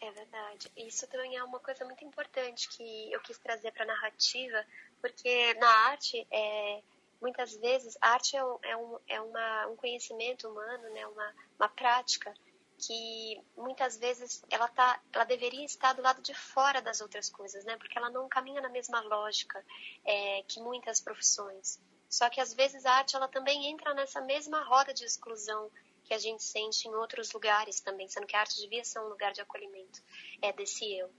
É 0.00 0.10
verdade. 0.10 0.70
Isso 0.76 1.06
também 1.08 1.36
é 1.36 1.42
uma 1.42 1.58
coisa 1.58 1.84
muito 1.84 2.04
importante 2.04 2.68
que 2.68 3.12
eu 3.12 3.20
quis 3.20 3.38
trazer 3.38 3.72
para 3.72 3.84
a 3.84 3.88
narrativa, 3.88 4.64
porque 5.00 5.54
na 5.54 5.68
arte 5.88 6.26
é 6.30 6.80
muitas 7.20 7.56
vezes 7.56 7.96
a 8.00 8.10
arte 8.10 8.36
é, 8.36 8.44
um, 8.44 8.58
é, 8.62 8.76
um, 8.76 8.98
é 9.08 9.20
uma, 9.20 9.66
um 9.68 9.76
conhecimento 9.76 10.48
humano, 10.48 10.90
né, 10.90 11.06
uma, 11.06 11.34
uma 11.58 11.68
prática 11.68 12.34
que 12.78 13.40
muitas 13.56 13.96
vezes 13.96 14.42
ela 14.50 14.68
tá, 14.68 15.00
ela 15.12 15.24
deveria 15.24 15.64
estar 15.64 15.94
do 15.94 16.02
lado 16.02 16.20
de 16.20 16.34
fora 16.34 16.82
das 16.82 17.00
outras 17.00 17.30
coisas, 17.30 17.64
né? 17.64 17.76
Porque 17.78 17.96
ela 17.96 18.10
não 18.10 18.28
caminha 18.28 18.60
na 18.60 18.68
mesma 18.68 19.00
lógica 19.00 19.64
é, 20.04 20.42
que 20.42 20.60
muitas 20.60 21.00
profissões. 21.00 21.80
Só 22.08 22.28
que 22.28 22.40
às 22.40 22.52
vezes 22.52 22.84
a 22.84 22.92
arte 22.92 23.16
ela 23.16 23.28
também 23.28 23.66
entra 23.70 23.94
nessa 23.94 24.20
mesma 24.20 24.62
roda 24.62 24.92
de 24.92 25.04
exclusão 25.04 25.70
que 26.04 26.14
a 26.14 26.18
gente 26.18 26.42
sente 26.42 26.86
em 26.86 26.94
outros 26.94 27.32
lugares 27.32 27.80
também, 27.80 28.08
sendo 28.08 28.26
que 28.26 28.36
a 28.36 28.40
arte 28.40 28.60
devia 28.60 28.84
ser 28.84 29.00
um 29.00 29.08
lugar 29.08 29.32
de 29.32 29.40
acolhimento 29.40 30.00
é 30.40 30.52
desse 30.52 30.84
eu. 30.96 31.12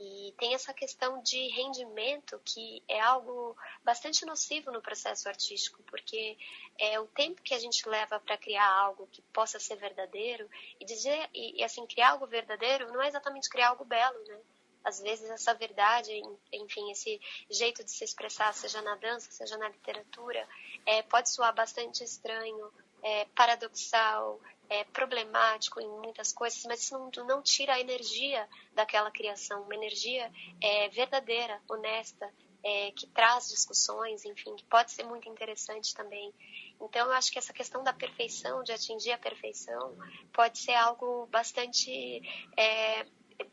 E 0.00 0.34
tem 0.38 0.54
essa 0.54 0.72
questão 0.72 1.22
de 1.22 1.48
rendimento 1.48 2.40
que 2.42 2.82
é 2.88 2.98
algo 2.98 3.54
bastante 3.84 4.24
nocivo 4.24 4.72
no 4.72 4.80
processo 4.80 5.28
artístico, 5.28 5.82
porque 5.82 6.38
é 6.78 6.98
o 6.98 7.06
tempo 7.06 7.42
que 7.42 7.52
a 7.52 7.58
gente 7.58 7.86
leva 7.86 8.18
para 8.18 8.38
criar 8.38 8.66
algo 8.66 9.06
que 9.12 9.20
possa 9.30 9.60
ser 9.60 9.76
verdadeiro 9.76 10.48
e 10.80 10.86
dizer 10.86 11.28
e, 11.34 11.60
e, 11.60 11.62
assim 11.62 11.86
criar 11.86 12.12
algo 12.12 12.26
verdadeiro 12.26 12.90
não 12.90 13.02
é 13.02 13.08
exatamente 13.08 13.50
criar 13.50 13.68
algo 13.68 13.84
belo, 13.84 14.18
né? 14.24 14.40
Às 14.82 15.00
vezes 15.00 15.28
essa 15.28 15.52
verdade, 15.52 16.10
enfim, 16.50 16.90
esse 16.90 17.20
jeito 17.50 17.84
de 17.84 17.90
se 17.90 18.02
expressar, 18.02 18.54
seja 18.54 18.80
na 18.80 18.94
dança, 18.94 19.30
seja 19.30 19.58
na 19.58 19.68
literatura, 19.68 20.48
é, 20.86 21.02
pode 21.02 21.28
soar 21.28 21.54
bastante 21.54 22.02
estranho, 22.02 22.72
é, 23.02 23.26
paradoxal, 23.36 24.40
é, 24.70 24.84
problemático 24.84 25.80
em 25.80 25.88
muitas 25.88 26.32
coisas, 26.32 26.64
mas 26.64 26.84
isso 26.84 26.94
não, 26.96 27.10
não 27.26 27.42
tira 27.42 27.74
a 27.74 27.80
energia 27.80 28.48
daquela 28.72 29.10
criação, 29.10 29.62
uma 29.62 29.74
energia 29.74 30.30
é, 30.62 30.88
verdadeira, 30.90 31.60
honesta, 31.68 32.32
é, 32.62 32.92
que 32.92 33.06
traz 33.08 33.48
discussões, 33.48 34.24
enfim, 34.24 34.54
que 34.54 34.64
pode 34.64 34.92
ser 34.92 35.02
muito 35.02 35.28
interessante 35.28 35.92
também. 35.92 36.32
Então, 36.80 37.08
eu 37.08 37.12
acho 37.12 37.32
que 37.32 37.38
essa 37.38 37.52
questão 37.52 37.82
da 37.82 37.92
perfeição, 37.92 38.62
de 38.62 38.72
atingir 38.72 39.12
a 39.12 39.18
perfeição, 39.18 39.96
pode 40.32 40.58
ser 40.58 40.74
algo 40.74 41.26
bastante 41.26 42.22
é, 42.56 43.04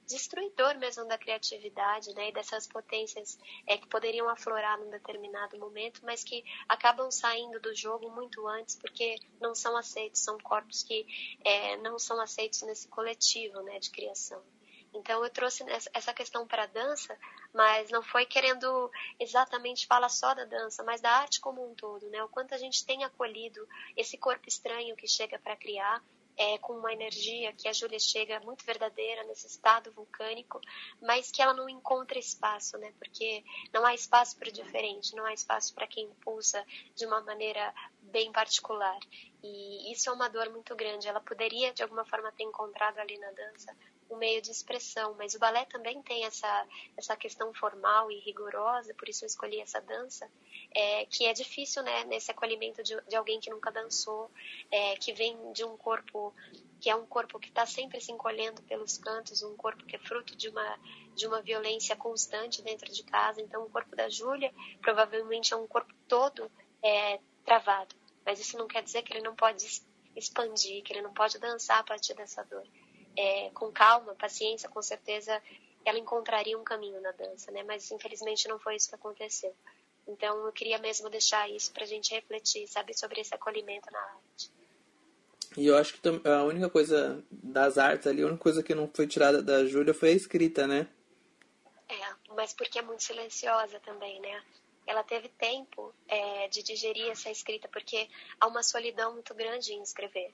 destruidor 0.05 0.77
mesmo 0.77 1.07
da 1.07 1.17
criatividade, 1.17 2.13
né, 2.13 2.29
e 2.29 2.33
dessas 2.33 2.67
potências 2.67 3.37
é, 3.65 3.77
que 3.77 3.87
poderiam 3.87 4.29
aflorar 4.29 4.79
num 4.79 4.89
determinado 4.89 5.57
momento, 5.57 6.01
mas 6.03 6.23
que 6.23 6.43
acabam 6.67 7.09
saindo 7.11 7.59
do 7.59 7.75
jogo 7.75 8.09
muito 8.09 8.47
antes 8.47 8.75
porque 8.75 9.15
não 9.39 9.53
são 9.55 9.75
aceitos, 9.77 10.21
são 10.21 10.37
corpos 10.39 10.83
que 10.83 11.05
é, 11.43 11.77
não 11.77 11.97
são 11.99 12.19
aceitos 12.21 12.61
nesse 12.63 12.87
coletivo, 12.87 13.61
né, 13.61 13.79
de 13.79 13.91
criação. 13.91 14.43
Então 14.93 15.23
eu 15.23 15.29
trouxe 15.29 15.63
essa 15.93 16.13
questão 16.13 16.47
para 16.47 16.63
a 16.63 16.67
dança, 16.67 17.17
mas 17.53 17.89
não 17.89 18.01
foi 18.01 18.25
querendo 18.25 18.89
exatamente 19.19 19.85
falar 19.85 20.09
só 20.09 20.33
da 20.33 20.45
dança, 20.45 20.83
mas 20.83 21.01
da 21.01 21.11
arte 21.11 21.39
como 21.39 21.63
um 21.69 21.75
todo, 21.75 22.09
né? 22.09 22.23
O 22.23 22.29
quanto 22.29 22.53
a 22.53 22.57
gente 22.57 22.85
tem 22.85 23.03
acolhido 23.03 23.67
esse 23.95 24.17
corpo 24.17 24.47
estranho 24.47 24.95
que 24.95 25.07
chega 25.07 25.37
para 25.37 25.55
criar 25.55 26.03
é, 26.37 26.57
com 26.59 26.73
uma 26.73 26.93
energia 26.93 27.51
que 27.53 27.67
a 27.67 27.73
Júlia 27.73 27.99
chega 27.99 28.39
muito 28.41 28.63
verdadeira 28.63 29.23
nesse 29.23 29.47
estado 29.47 29.91
vulcânico, 29.91 30.61
mas 31.01 31.31
que 31.31 31.41
ela 31.41 31.53
não 31.53 31.67
encontra 31.67 32.19
espaço, 32.19 32.77
né? 32.77 32.93
Porque 32.99 33.43
não 33.73 33.85
há 33.85 33.93
espaço 33.93 34.37
para 34.37 34.49
o 34.49 34.51
diferente, 34.51 35.15
não 35.15 35.25
há 35.25 35.33
espaço 35.33 35.73
para 35.73 35.87
quem 35.87 36.09
pulsa 36.21 36.63
de 36.95 37.05
uma 37.05 37.21
maneira 37.21 37.73
bem 38.01 38.31
particular. 38.31 38.99
E 39.43 39.91
isso 39.91 40.09
é 40.09 40.13
uma 40.13 40.29
dor 40.29 40.49
muito 40.49 40.75
grande. 40.75 41.07
Ela 41.07 41.21
poderia, 41.21 41.73
de 41.73 41.81
alguma 41.81 42.05
forma, 42.05 42.31
ter 42.31 42.43
encontrado 42.43 42.99
ali 42.99 43.17
na 43.17 43.31
dança 43.31 43.75
um 44.09 44.17
meio 44.17 44.41
de 44.41 44.51
expressão, 44.51 45.15
mas 45.17 45.35
o 45.35 45.39
balé 45.39 45.65
também 45.65 46.01
tem 46.01 46.25
essa, 46.25 46.67
essa 46.95 47.15
questão 47.15 47.53
formal 47.53 48.11
e 48.11 48.19
rigorosa, 48.19 48.93
por 48.93 49.07
isso 49.09 49.23
eu 49.23 49.27
escolhi 49.27 49.59
essa 49.59 49.81
dança, 49.81 50.29
é, 50.73 51.05
que 51.05 51.25
é 51.25 51.33
difícil, 51.33 51.83
né, 51.83 52.03
nesse 52.05 52.31
acolhimento 52.31 52.83
de, 52.83 52.99
de 53.07 53.15
alguém 53.15 53.39
que 53.39 53.49
nunca 53.49 53.71
dançou, 53.71 54.29
é, 54.71 54.95
que 54.97 55.13
vem 55.13 55.51
de 55.51 55.63
um 55.63 55.77
corpo 55.77 56.33
que 56.79 56.89
é 56.91 56.95
um 56.95 57.07
corpo 57.07 57.39
que 57.39 57.49
está 57.49 57.65
sempre 57.65 57.99
se 57.99 58.11
encolhendo 58.11 58.61
pelos 58.63 58.99
cantos, 58.99 59.41
um 59.41 59.55
corpo 59.55 59.83
que 59.85 59.95
é 59.95 59.99
fruto 59.99 60.35
de 60.35 60.47
uma, 60.49 60.79
de 61.15 61.25
uma 61.25 61.41
violência 61.41 61.95
constante 61.95 62.61
dentro 62.61 62.91
de 62.91 63.01
casa. 63.03 63.41
Então, 63.41 63.63
o 63.63 63.69
corpo 63.71 63.95
da 63.95 64.07
Júlia 64.09 64.53
provavelmente 64.79 65.53
é 65.53 65.57
um 65.57 65.65
corpo 65.65 65.91
todo 66.07 66.51
é, 66.83 67.19
travado, 67.43 67.95
mas 68.23 68.39
isso 68.39 68.57
não 68.59 68.67
quer 68.67 68.83
dizer 68.83 69.01
que 69.01 69.11
ele 69.11 69.23
não 69.23 69.35
pode 69.35 69.65
expandir, 70.15 70.83
que 70.83 70.93
ele 70.93 71.01
não 71.01 71.13
pode 71.13 71.39
dançar 71.39 71.79
a 71.79 71.83
partir 71.83 72.13
dessa 72.13 72.43
dor 72.43 72.67
é, 73.17 73.49
com 73.49 73.71
calma, 73.71 74.15
paciência, 74.15 74.69
com 74.69 74.81
certeza 74.81 75.41
ela 75.83 75.97
encontraria 75.97 76.57
um 76.57 76.63
caminho 76.63 77.01
na 77.01 77.11
dança, 77.11 77.49
né? 77.51 77.63
Mas 77.63 77.89
infelizmente 77.91 78.47
não 78.47 78.59
foi 78.59 78.75
isso 78.75 78.89
que 78.89 78.95
aconteceu. 78.95 79.53
Então 80.07 80.45
eu 80.45 80.51
queria 80.51 80.77
mesmo 80.77 81.09
deixar 81.09 81.49
isso 81.49 81.71
para 81.71 81.83
a 81.83 81.87
gente 81.87 82.13
refletir, 82.13 82.67
sabe, 82.67 82.97
sobre 82.97 83.21
esse 83.21 83.33
acolhimento 83.33 83.91
na 83.91 83.99
arte. 83.99 84.51
E 85.55 85.65
eu 85.65 85.77
acho 85.77 85.93
que 85.93 85.99
a 86.27 86.43
única 86.43 86.69
coisa 86.69 87.23
das 87.31 87.77
artes 87.77 88.05
ali, 88.05 88.21
a 88.21 88.27
única 88.27 88.43
coisa 88.43 88.61
que 88.61 88.75
não 88.75 88.89
foi 88.93 89.07
tirada 89.07 89.41
da 89.41 89.65
Júlia 89.65 89.93
foi 89.93 90.09
a 90.09 90.13
escrita, 90.13 90.67
né? 90.67 90.87
É, 91.89 92.33
mas 92.35 92.53
porque 92.53 92.79
é 92.79 92.81
muito 92.81 93.03
silenciosa 93.03 93.79
também, 93.79 94.19
né? 94.19 94.43
Ela 94.85 95.03
teve 95.03 95.29
tempo 95.29 95.93
é, 96.07 96.47
de 96.49 96.63
digerir 96.63 97.09
essa 97.09 97.29
escrita, 97.29 97.67
porque 97.69 98.09
há 98.39 98.47
uma 98.47 98.61
solidão 98.61 99.13
muito 99.13 99.33
grande 99.33 99.73
em 99.73 99.81
escrever 99.81 100.31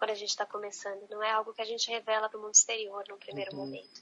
quando 0.00 0.12
a 0.12 0.14
gente 0.14 0.30
está 0.30 0.46
começando. 0.46 1.06
Não 1.10 1.22
é 1.22 1.30
algo 1.30 1.52
que 1.52 1.60
a 1.60 1.64
gente 1.66 1.90
revela 1.90 2.26
para 2.26 2.38
o 2.38 2.42
mundo 2.42 2.54
exterior 2.54 3.04
no 3.06 3.18
primeiro 3.18 3.52
uhum. 3.52 3.58
momento. 3.58 4.00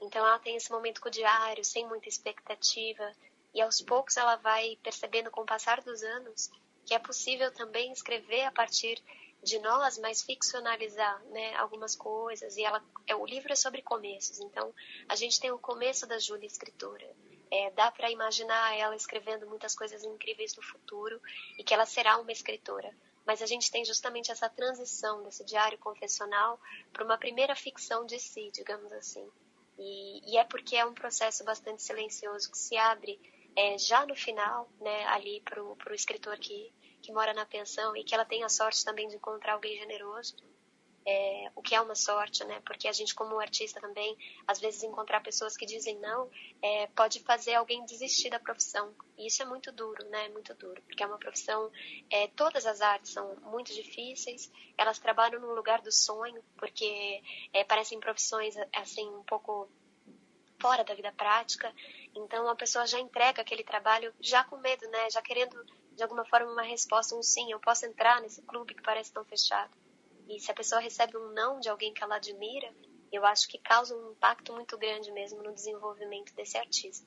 Então 0.00 0.26
ela 0.26 0.40
tem 0.40 0.56
esse 0.56 0.72
momento 0.72 1.00
com 1.00 1.08
o 1.08 1.10
diário, 1.10 1.64
sem 1.64 1.86
muita 1.86 2.08
expectativa, 2.08 3.12
e 3.54 3.62
aos 3.62 3.80
poucos 3.80 4.16
ela 4.16 4.34
vai 4.34 4.76
percebendo 4.82 5.30
com 5.30 5.42
o 5.42 5.46
passar 5.46 5.80
dos 5.82 6.02
anos 6.02 6.50
que 6.84 6.94
é 6.94 6.98
possível 6.98 7.52
também 7.52 7.92
escrever 7.92 8.44
a 8.44 8.52
partir 8.52 9.00
de 9.42 9.58
nós, 9.60 9.98
mas 9.98 10.22
ficcionalizar, 10.22 11.20
né, 11.26 11.54
algumas 11.56 11.94
coisas. 11.94 12.56
E 12.56 12.64
ela, 12.64 12.82
é, 13.06 13.14
o 13.14 13.24
livro 13.24 13.52
é 13.52 13.56
sobre 13.56 13.82
começos. 13.82 14.40
Então 14.40 14.74
a 15.08 15.14
gente 15.14 15.40
tem 15.40 15.52
o 15.52 15.58
começo 15.58 16.06
da 16.08 16.18
Júlia 16.18 16.46
escritora. 16.46 17.08
É, 17.52 17.70
dá 17.70 17.92
para 17.92 18.10
imaginar 18.10 18.76
ela 18.76 18.96
escrevendo 18.96 19.46
muitas 19.46 19.76
coisas 19.76 20.02
incríveis 20.02 20.56
no 20.56 20.62
futuro 20.62 21.20
e 21.56 21.62
que 21.62 21.72
ela 21.72 21.86
será 21.86 22.18
uma 22.18 22.32
escritora 22.32 22.92
mas 23.26 23.42
a 23.42 23.46
gente 23.46 23.70
tem 23.70 23.84
justamente 23.84 24.30
essa 24.30 24.48
transição 24.48 25.22
desse 25.22 25.44
diário 25.44 25.76
confessional 25.78 26.60
para 26.92 27.04
uma 27.04 27.18
primeira 27.18 27.56
ficção 27.56 28.06
de 28.06 28.18
si, 28.20 28.50
digamos 28.52 28.92
assim. 28.92 29.28
E, 29.78 30.32
e, 30.32 30.38
é 30.38 30.44
porque 30.44 30.76
é 30.76 30.86
um 30.86 30.94
processo 30.94 31.44
bastante 31.44 31.82
silencioso 31.82 32.50
que 32.50 32.56
se 32.56 32.76
abre 32.76 33.20
é, 33.54 33.76
já 33.76 34.06
no 34.06 34.14
final, 34.14 34.70
né, 34.80 35.04
ali 35.06 35.42
para 35.42 35.62
o 35.62 35.94
escritor 35.94 36.38
que, 36.38 36.72
que 37.02 37.12
mora 37.12 37.34
na 37.34 37.44
pensão 37.44 37.94
e 37.96 38.04
que 38.04 38.14
ela 38.14 38.24
tem 38.24 38.44
a 38.44 38.48
sorte 38.48 38.84
também 38.84 39.08
de 39.08 39.16
encontrar 39.16 39.54
alguém 39.54 39.76
generoso 39.76 40.36
é, 41.06 41.50
o 41.54 41.62
que 41.62 41.74
é 41.74 41.80
uma 41.80 41.94
sorte, 41.94 42.44
né? 42.44 42.60
Porque 42.66 42.88
a 42.88 42.92
gente, 42.92 43.14
como 43.14 43.38
artista 43.38 43.80
também, 43.80 44.18
às 44.46 44.58
vezes 44.58 44.82
encontrar 44.82 45.22
pessoas 45.22 45.56
que 45.56 45.64
dizem 45.64 45.96
não, 46.00 46.28
é, 46.60 46.88
pode 46.88 47.20
fazer 47.20 47.54
alguém 47.54 47.84
desistir 47.86 48.28
da 48.28 48.40
profissão. 48.40 48.92
E 49.16 49.28
isso 49.28 49.40
é 49.40 49.46
muito 49.46 49.70
duro, 49.70 50.04
né? 50.06 50.28
Muito 50.30 50.52
duro, 50.54 50.82
porque 50.82 51.02
é 51.02 51.06
uma 51.06 51.18
profissão. 51.18 51.70
É, 52.10 52.26
todas 52.28 52.66
as 52.66 52.80
artes 52.80 53.12
são 53.12 53.36
muito 53.44 53.72
difíceis. 53.72 54.50
Elas 54.76 54.98
trabalham 54.98 55.40
no 55.40 55.54
lugar 55.54 55.80
do 55.80 55.92
sonho, 55.92 56.42
porque 56.56 57.22
é, 57.52 57.62
parecem 57.62 58.00
profissões 58.00 58.56
assim 58.74 59.08
um 59.08 59.22
pouco 59.22 59.70
fora 60.60 60.82
da 60.82 60.94
vida 60.94 61.12
prática. 61.12 61.72
Então 62.16 62.48
a 62.48 62.56
pessoa 62.56 62.84
já 62.84 62.98
entrega 62.98 63.42
aquele 63.42 63.62
trabalho 63.62 64.12
já 64.20 64.42
com 64.42 64.56
medo, 64.56 64.88
né? 64.88 65.08
Já 65.10 65.22
querendo 65.22 65.64
de 65.92 66.02
alguma 66.02 66.24
forma 66.24 66.50
uma 66.50 66.62
resposta, 66.62 67.14
um 67.14 67.22
sim, 67.22 67.52
eu 67.52 67.60
posso 67.60 67.86
entrar 67.86 68.20
nesse 68.20 68.42
clube 68.42 68.74
que 68.74 68.82
parece 68.82 69.12
tão 69.12 69.24
fechado. 69.24 69.70
E 70.26 70.40
se 70.40 70.50
a 70.50 70.54
pessoa 70.54 70.80
recebe 70.80 71.16
um 71.16 71.32
não 71.32 71.60
de 71.60 71.68
alguém 71.68 71.94
que 71.94 72.02
ela 72.02 72.16
admira, 72.16 72.72
eu 73.12 73.24
acho 73.24 73.48
que 73.48 73.58
causa 73.58 73.96
um 73.96 74.12
impacto 74.12 74.52
muito 74.52 74.76
grande 74.76 75.10
mesmo 75.12 75.42
no 75.42 75.54
desenvolvimento 75.54 76.34
desse 76.34 76.58
artista. 76.58 77.06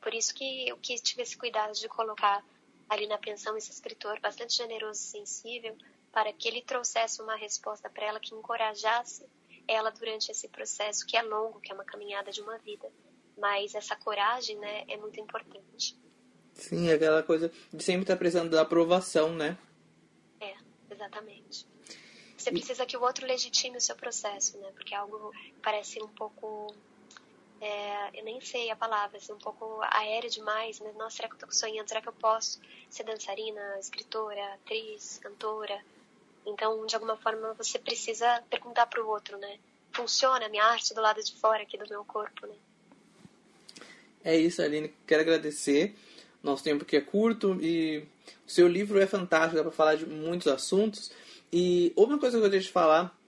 Por 0.00 0.14
isso 0.14 0.34
que 0.34 0.68
eu 0.68 0.76
quis 0.76 1.00
tive 1.00 1.22
esse 1.22 1.36
cuidado 1.36 1.72
de 1.72 1.88
colocar 1.88 2.44
ali 2.88 3.06
na 3.06 3.18
pensão 3.18 3.56
esse 3.56 3.70
escritor 3.70 4.20
bastante 4.20 4.56
generoso 4.56 5.00
e 5.00 5.04
sensível 5.04 5.76
para 6.12 6.32
que 6.32 6.48
ele 6.48 6.62
trouxesse 6.62 7.20
uma 7.20 7.36
resposta 7.36 7.90
para 7.90 8.06
ela 8.06 8.20
que 8.20 8.34
encorajasse 8.34 9.26
ela 9.66 9.90
durante 9.90 10.30
esse 10.30 10.48
processo 10.48 11.06
que 11.06 11.16
é 11.16 11.22
longo, 11.22 11.60
que 11.60 11.70
é 11.70 11.74
uma 11.74 11.84
caminhada 11.84 12.30
de 12.30 12.40
uma 12.40 12.56
vida. 12.58 12.90
Mas 13.36 13.74
essa 13.74 13.94
coragem, 13.94 14.56
né, 14.56 14.84
é 14.88 14.96
muito 14.96 15.20
importante. 15.20 15.96
Sim, 16.54 16.90
aquela 16.90 17.22
coisa 17.22 17.52
de 17.72 17.82
sempre 17.84 18.02
estar 18.02 18.16
precisando 18.16 18.50
da 18.50 18.62
aprovação, 18.62 19.32
né? 19.32 19.56
É, 20.40 20.54
exatamente. 20.90 21.66
Você 22.38 22.52
precisa 22.52 22.86
que 22.86 22.96
o 22.96 23.02
outro 23.02 23.26
legitime 23.26 23.76
o 23.76 23.80
seu 23.80 23.96
processo, 23.96 24.56
né? 24.58 24.70
Porque 24.74 24.94
é 24.94 24.96
algo 24.96 25.32
parece 25.60 26.00
um 26.00 26.08
pouco 26.08 26.72
é, 27.60 28.18
eu 28.20 28.24
nem 28.24 28.40
sei 28.40 28.70
a 28.70 28.76
palavra, 28.76 29.18
assim, 29.18 29.32
um 29.32 29.38
pouco 29.38 29.80
aérea 29.90 30.30
demais, 30.30 30.78
né? 30.78 30.92
Nossa, 30.96 31.16
será 31.16 31.28
que 31.28 31.34
eu 31.34 31.40
tô 31.40 31.50
sonhando? 31.50 31.88
Será 31.88 32.00
que 32.00 32.08
eu 32.08 32.12
posso 32.12 32.60
ser 32.88 33.02
dançarina, 33.02 33.60
escritora, 33.80 34.54
atriz, 34.54 35.18
cantora? 35.20 35.78
Então, 36.46 36.86
de 36.86 36.94
alguma 36.94 37.16
forma, 37.16 37.52
você 37.54 37.78
precisa 37.78 38.42
perguntar 38.48 38.86
para 38.86 39.02
o 39.02 39.08
outro, 39.08 39.36
né? 39.36 39.58
Funciona 39.92 40.46
a 40.46 40.48
minha 40.48 40.64
arte 40.64 40.94
do 40.94 41.00
lado 41.00 41.22
de 41.22 41.34
fora 41.34 41.62
aqui 41.62 41.76
do 41.76 41.88
meu 41.88 42.04
corpo, 42.04 42.46
né? 42.46 42.54
É 44.24 44.36
isso, 44.36 44.62
Aline. 44.62 44.94
Quero 45.06 45.22
agradecer. 45.22 45.96
Nosso 46.40 46.62
tempo 46.62 46.84
que 46.84 46.96
é 46.96 47.00
curto 47.00 47.58
e 47.60 48.06
o 48.46 48.50
seu 48.50 48.68
livro 48.68 49.00
é 49.00 49.06
fantástico, 49.08 49.56
dá 49.56 49.62
para 49.62 49.72
falar 49.72 49.96
de 49.96 50.06
muitos 50.06 50.46
assuntos. 50.46 51.10
E 51.52 51.92
outra 51.96 52.18
coisa 52.18 52.36
que 52.36 52.38
eu 52.38 52.40
gostaria 52.42 52.60
de 52.60 52.72
falar 52.72 53.18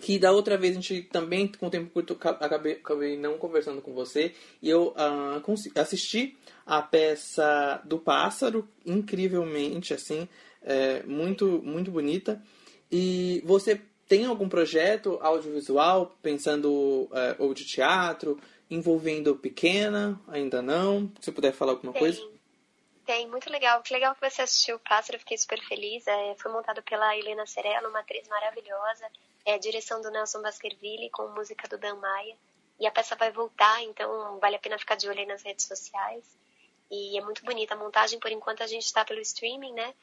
que 0.00 0.18
da 0.18 0.30
outra 0.30 0.58
vez 0.58 0.72
a 0.76 0.80
gente 0.80 1.02
também, 1.02 1.48
com 1.48 1.66
o 1.66 1.70
tempo 1.70 1.90
curto, 1.90 2.18
acabei, 2.20 2.74
acabei 2.74 3.16
não 3.16 3.38
conversando 3.38 3.80
com 3.80 3.94
você, 3.94 4.34
e 4.60 4.68
eu 4.68 4.88
uh, 4.88 5.80
assisti 5.80 6.36
a 6.66 6.82
peça 6.82 7.80
do 7.84 7.98
Pássaro, 7.98 8.68
incrivelmente, 8.84 9.94
assim, 9.94 10.28
é, 10.62 11.02
muito, 11.04 11.62
muito 11.64 11.90
bonita. 11.90 12.42
E 12.90 13.42
você 13.44 13.80
tem 14.08 14.26
algum 14.26 14.48
projeto 14.48 15.18
audiovisual, 15.22 16.16
pensando, 16.22 17.08
é, 17.12 17.36
ou 17.38 17.54
de 17.54 17.64
teatro, 17.64 18.38
envolvendo 18.70 19.36
pequena? 19.36 20.20
Ainda 20.28 20.60
não? 20.60 21.10
Se 21.20 21.32
puder 21.32 21.52
falar 21.52 21.72
alguma 21.72 21.92
tem, 21.92 22.02
coisa? 22.02 22.20
Tem, 23.06 23.26
muito 23.28 23.48
legal. 23.48 23.82
Que 23.82 23.94
legal 23.94 24.14
que 24.14 24.28
você 24.28 24.42
assistiu 24.42 24.76
o 24.76 24.80
Pássaro, 24.80 25.18
fiquei 25.20 25.38
super 25.38 25.60
feliz. 25.66 26.06
É, 26.06 26.34
foi 26.34 26.52
montado 26.52 26.82
pela 26.82 27.16
Helena 27.16 27.46
Cerello, 27.46 27.88
uma 27.88 28.00
atriz 28.00 28.26
maravilhosa 28.28 29.08
é, 29.46 29.56
direção 29.58 30.02
do 30.02 30.10
Nelson 30.10 30.42
Baskerville 30.42 31.08
com 31.10 31.28
música 31.28 31.68
do 31.68 31.78
Dan 31.78 31.94
Maia. 31.94 32.36
E 32.78 32.86
a 32.86 32.90
peça 32.90 33.14
vai 33.14 33.30
voltar, 33.30 33.80
então 33.84 34.38
vale 34.38 34.56
a 34.56 34.58
pena 34.58 34.78
ficar 34.78 34.96
de 34.96 35.08
olho 35.08 35.20
aí 35.20 35.24
nas 35.24 35.42
redes 35.42 35.64
sociais. 35.64 36.24
E 36.90 37.16
é 37.16 37.22
muito 37.22 37.44
bonita 37.44 37.74
a 37.74 37.76
montagem, 37.76 38.18
por 38.18 38.30
enquanto 38.30 38.62
a 38.62 38.66
gente 38.66 38.84
está 38.84 39.04
pelo 39.04 39.20
streaming, 39.20 39.72
né? 39.72 39.94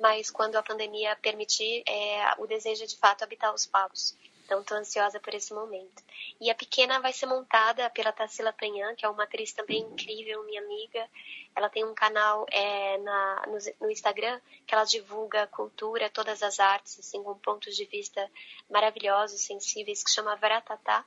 Mas 0.00 0.30
quando 0.30 0.56
a 0.56 0.62
pandemia 0.62 1.14
permitir, 1.16 1.84
é, 1.86 2.34
o 2.38 2.46
desejo 2.46 2.82
é 2.82 2.86
de 2.86 2.96
fato 2.96 3.22
habitar 3.22 3.54
os 3.54 3.66
palcos. 3.66 4.16
Então, 4.48 4.62
estou 4.62 4.78
ansiosa 4.78 5.20
por 5.20 5.34
esse 5.34 5.52
momento. 5.52 6.02
E 6.40 6.50
a 6.50 6.54
pequena 6.54 6.98
vai 7.00 7.12
ser 7.12 7.26
montada 7.26 7.90
pela 7.90 8.10
Tarsila 8.10 8.50
Tanhan, 8.50 8.94
que 8.94 9.04
é 9.04 9.08
uma 9.10 9.24
atriz 9.24 9.52
também 9.52 9.82
incrível, 9.82 10.42
minha 10.44 10.62
amiga. 10.62 11.06
Ela 11.54 11.68
tem 11.68 11.84
um 11.84 11.92
canal 11.92 12.46
é, 12.50 12.96
na, 12.96 13.42
no, 13.46 13.58
no, 13.78 13.90
Instagram 13.90 14.40
que 14.66 14.74
ela 14.74 14.84
divulga 14.84 15.46
cultura, 15.48 16.08
todas 16.08 16.42
as 16.42 16.58
artes, 16.58 16.98
assim, 16.98 17.22
com 17.22 17.34
pontos 17.34 17.76
de 17.76 17.84
vista 17.84 18.26
maravilhosos, 18.70 19.42
sensíveis, 19.42 20.02
que 20.02 20.10
chama 20.10 20.34
Varatatá. 20.36 21.04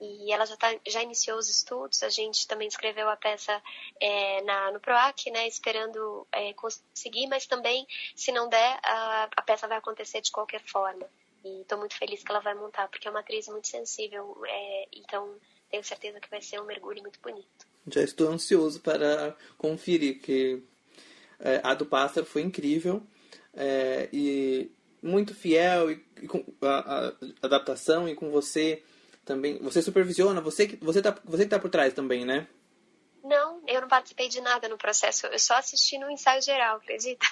E 0.00 0.32
ela 0.32 0.46
já, 0.46 0.56
tá, 0.56 0.68
já 0.86 1.02
iniciou 1.02 1.36
os 1.36 1.48
estudos, 1.48 2.04
a 2.04 2.08
gente 2.08 2.46
também 2.46 2.68
escreveu 2.68 3.08
a 3.08 3.16
peça 3.16 3.60
é, 4.00 4.40
na, 4.42 4.70
no 4.70 4.78
PROAC, 4.78 5.32
né, 5.32 5.48
esperando 5.48 6.24
é, 6.30 6.52
conseguir, 6.54 7.26
mas 7.26 7.44
também, 7.44 7.84
se 8.14 8.30
não 8.30 8.48
der, 8.48 8.78
a, 8.84 9.28
a 9.36 9.42
peça 9.42 9.66
vai 9.66 9.78
acontecer 9.78 10.20
de 10.20 10.30
qualquer 10.30 10.60
forma. 10.60 11.04
E 11.48 11.62
estou 11.62 11.78
muito 11.78 11.96
feliz 11.96 12.22
que 12.22 12.30
ela 12.30 12.40
vai 12.40 12.54
montar, 12.54 12.88
porque 12.88 13.08
é 13.08 13.10
uma 13.10 13.20
atriz 13.20 13.48
muito 13.48 13.68
sensível. 13.68 14.36
É, 14.46 14.88
então, 14.92 15.34
tenho 15.70 15.84
certeza 15.84 16.20
que 16.20 16.30
vai 16.30 16.42
ser 16.42 16.60
um 16.60 16.64
mergulho 16.64 17.02
muito 17.02 17.18
bonito. 17.20 17.66
Já 17.86 18.02
estou 18.02 18.28
ansioso 18.28 18.80
para 18.80 19.36
conferir, 19.56 20.20
que 20.20 20.62
é, 21.40 21.60
a 21.62 21.74
do 21.74 21.86
Pássaro 21.86 22.26
foi 22.26 22.42
incrível. 22.42 23.02
É, 23.54 24.08
e 24.12 24.70
muito 25.02 25.34
fiel 25.34 25.90
e, 25.90 26.04
e 26.22 26.26
com 26.26 26.44
a, 26.62 27.08
a, 27.08 27.12
adaptação 27.42 28.08
e 28.08 28.14
com 28.14 28.30
você 28.30 28.82
também. 29.24 29.58
Você 29.58 29.80
supervisiona, 29.80 30.40
você 30.40 30.78
você 30.80 31.00
tá 31.00 31.18
você 31.24 31.44
que 31.44 31.50
tá 31.50 31.58
por 31.58 31.70
trás 31.70 31.92
também, 31.94 32.24
né? 32.24 32.46
Não, 33.22 33.60
eu 33.66 33.80
não 33.80 33.88
participei 33.88 34.28
de 34.28 34.40
nada 34.40 34.68
no 34.68 34.78
processo. 34.78 35.26
Eu 35.26 35.38
só 35.38 35.54
assisti 35.54 35.98
no 35.98 36.10
ensaio 36.10 36.40
geral, 36.40 36.76
acredita? 36.76 37.26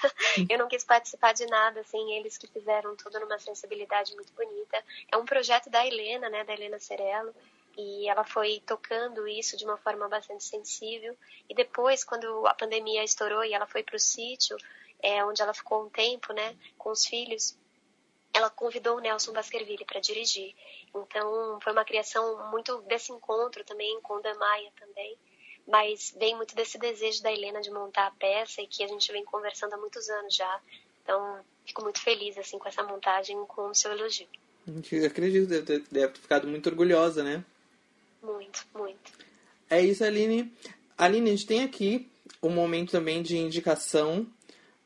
Eu 0.49 0.57
não 0.57 0.67
quis 0.67 0.83
participar 0.83 1.33
de 1.33 1.45
nada, 1.45 1.79
assim, 1.79 2.13
eles 2.13 2.37
que 2.37 2.47
fizeram 2.47 2.95
tudo 2.95 3.19
numa 3.19 3.39
sensibilidade 3.39 4.13
muito 4.15 4.33
bonita. 4.33 4.83
É 5.11 5.17
um 5.17 5.25
projeto 5.25 5.69
da 5.69 5.85
Helena, 5.85 6.29
né, 6.29 6.43
da 6.43 6.53
Helena 6.53 6.79
Cerello, 6.79 7.33
e 7.77 8.07
ela 8.09 8.23
foi 8.23 8.61
tocando 8.65 9.27
isso 9.27 9.55
de 9.55 9.63
uma 9.63 9.77
forma 9.77 10.07
bastante 10.09 10.43
sensível. 10.43 11.15
E 11.49 11.55
depois, 11.55 12.03
quando 12.03 12.45
a 12.47 12.53
pandemia 12.53 13.03
estourou 13.03 13.43
e 13.43 13.53
ela 13.53 13.65
foi 13.65 13.83
para 13.83 13.95
o 13.95 13.99
sítio, 13.99 14.57
é, 15.01 15.23
onde 15.23 15.41
ela 15.41 15.53
ficou 15.53 15.85
um 15.85 15.89
tempo, 15.89 16.33
né, 16.33 16.55
com 16.77 16.89
os 16.89 17.05
filhos, 17.05 17.57
ela 18.33 18.49
convidou 18.49 18.97
o 18.97 18.99
Nelson 18.99 19.31
Baskerville 19.31 19.85
para 19.85 20.01
dirigir. 20.01 20.53
Então, 20.93 21.59
foi 21.61 21.71
uma 21.71 21.85
criação 21.85 22.49
muito 22.51 22.81
desse 22.81 23.11
encontro 23.11 23.63
também 23.63 23.99
com 24.01 24.15
o 24.15 24.21
Damaia 24.21 24.71
também 24.75 25.17
mas 25.67 26.15
vem 26.17 26.35
muito 26.35 26.55
desse 26.55 26.77
desejo 26.77 27.21
da 27.21 27.31
Helena 27.31 27.61
de 27.61 27.69
montar 27.69 28.07
a 28.07 28.11
peça 28.11 28.61
e 28.61 28.67
que 28.67 28.83
a 28.83 28.87
gente 28.87 29.11
vem 29.11 29.25
conversando 29.25 29.73
há 29.73 29.77
muitos 29.77 30.09
anos 30.09 30.35
já. 30.35 30.61
Então, 31.03 31.39
fico 31.65 31.81
muito 31.83 31.99
feliz 31.99 32.37
assim 32.37 32.57
com 32.57 32.67
essa 32.67 32.83
montagem, 32.83 33.37
com 33.45 33.69
o 33.69 33.75
seu 33.75 33.91
elogio. 33.91 34.27
Eu 34.91 35.05
acredito, 35.05 35.47
deve 35.47 35.65
ter, 35.65 35.83
deve 35.91 36.13
ter 36.13 36.19
ficado 36.19 36.47
muito 36.47 36.67
orgulhosa, 36.67 37.23
né? 37.23 37.43
Muito, 38.21 38.65
muito. 38.73 39.11
É 39.69 39.81
isso, 39.81 40.03
Aline. 40.03 40.51
Aline, 40.97 41.29
a 41.29 41.35
gente 41.35 41.45
tem 41.45 41.63
aqui 41.63 42.09
um 42.41 42.49
momento 42.49 42.91
também 42.91 43.21
de 43.21 43.37
indicação. 43.37 44.27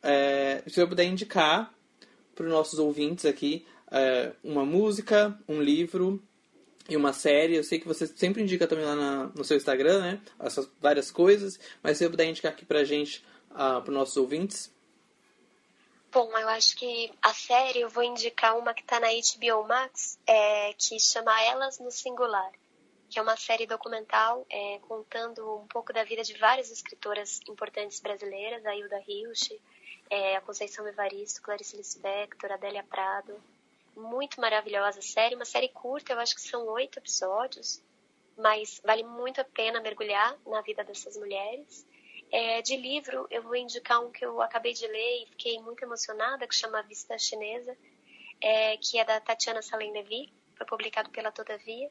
É, 0.03 0.63
se 0.67 0.79
eu 0.79 0.87
puder 0.87 1.05
indicar 1.05 1.73
para 2.35 2.45
os 2.45 2.51
nossos 2.51 2.79
ouvintes 2.79 3.25
aqui 3.25 3.65
é, 3.91 4.31
uma 4.43 4.65
música, 4.65 5.37
um 5.47 5.61
livro, 5.61 6.21
e 6.91 6.97
uma 6.97 7.13
série. 7.13 7.55
Eu 7.55 7.63
sei 7.63 7.79
que 7.79 7.87
você 7.87 8.05
sempre 8.05 8.41
indica 8.41 8.67
também 8.67 8.85
lá 8.85 8.95
na, 8.95 9.27
no 9.27 9.43
seu 9.43 9.55
Instagram, 9.55 10.01
né? 10.01 10.21
Essas 10.39 10.69
várias 10.79 11.09
coisas. 11.09 11.59
Mas 11.81 11.97
se 11.97 12.03
você 12.03 12.09
puder 12.09 12.25
indicar 12.25 12.51
aqui 12.51 12.65
pra 12.65 12.83
gente, 12.83 13.23
uh, 13.51 13.81
para 13.81 13.93
nossos 13.93 14.17
ouvintes. 14.17 14.73
Bom, 16.11 16.37
eu 16.37 16.49
acho 16.49 16.75
que 16.75 17.09
a 17.21 17.33
série 17.33 17.79
eu 17.79 17.89
vou 17.89 18.03
indicar 18.03 18.57
uma 18.57 18.73
que 18.73 18.81
está 18.81 18.99
na 18.99 19.07
HBO 19.07 19.65
Max, 19.65 20.19
é, 20.27 20.73
que 20.73 20.99
chama 20.99 21.41
Elas 21.43 21.79
no 21.79 21.89
Singular, 21.89 22.51
que 23.09 23.17
é 23.17 23.21
uma 23.21 23.37
série 23.37 23.65
documental 23.65 24.45
é, 24.49 24.79
contando 24.89 25.55
um 25.55 25.67
pouco 25.67 25.93
da 25.93 26.03
vida 26.03 26.21
de 26.21 26.37
várias 26.37 26.69
escritoras 26.69 27.39
importantes 27.47 28.01
brasileiras, 28.01 28.65
a 28.65 28.75
Hilda 28.75 29.01
Hilsch, 29.07 29.57
é, 30.09 30.35
a 30.35 30.41
Conceição 30.41 30.85
Evaristo, 30.85 31.41
Clarice 31.41 31.77
Lispector, 31.77 32.51
Adélia 32.51 32.83
Prado, 32.83 33.41
muito 33.95 34.39
maravilhosa 34.39 35.01
série, 35.01 35.35
uma 35.35 35.45
série 35.45 35.69
curta, 35.69 36.13
eu 36.13 36.19
acho 36.19 36.35
que 36.35 36.41
são 36.41 36.65
oito 36.67 36.97
episódios, 36.97 37.83
mas 38.37 38.81
vale 38.83 39.03
muito 39.03 39.41
a 39.41 39.43
pena 39.43 39.81
mergulhar 39.81 40.37
na 40.45 40.61
vida 40.61 40.83
dessas 40.83 41.17
mulheres. 41.17 41.85
É, 42.31 42.61
de 42.61 42.77
livro, 42.77 43.27
eu 43.29 43.43
vou 43.43 43.55
indicar 43.55 44.03
um 44.03 44.11
que 44.11 44.25
eu 44.25 44.41
acabei 44.41 44.73
de 44.73 44.87
ler 44.87 45.23
e 45.23 45.27
fiquei 45.27 45.59
muito 45.59 45.83
emocionada, 45.83 46.47
que 46.47 46.55
chama 46.55 46.81
Vista 46.83 47.17
Chinesa, 47.17 47.77
é, 48.39 48.77
que 48.77 48.97
é 48.97 49.03
da 49.05 49.19
Tatiana 49.19 49.61
Salem 49.61 49.91
Levy, 49.91 50.33
foi 50.55 50.65
publicado 50.65 51.09
pela 51.09 51.31
Todavia. 51.31 51.89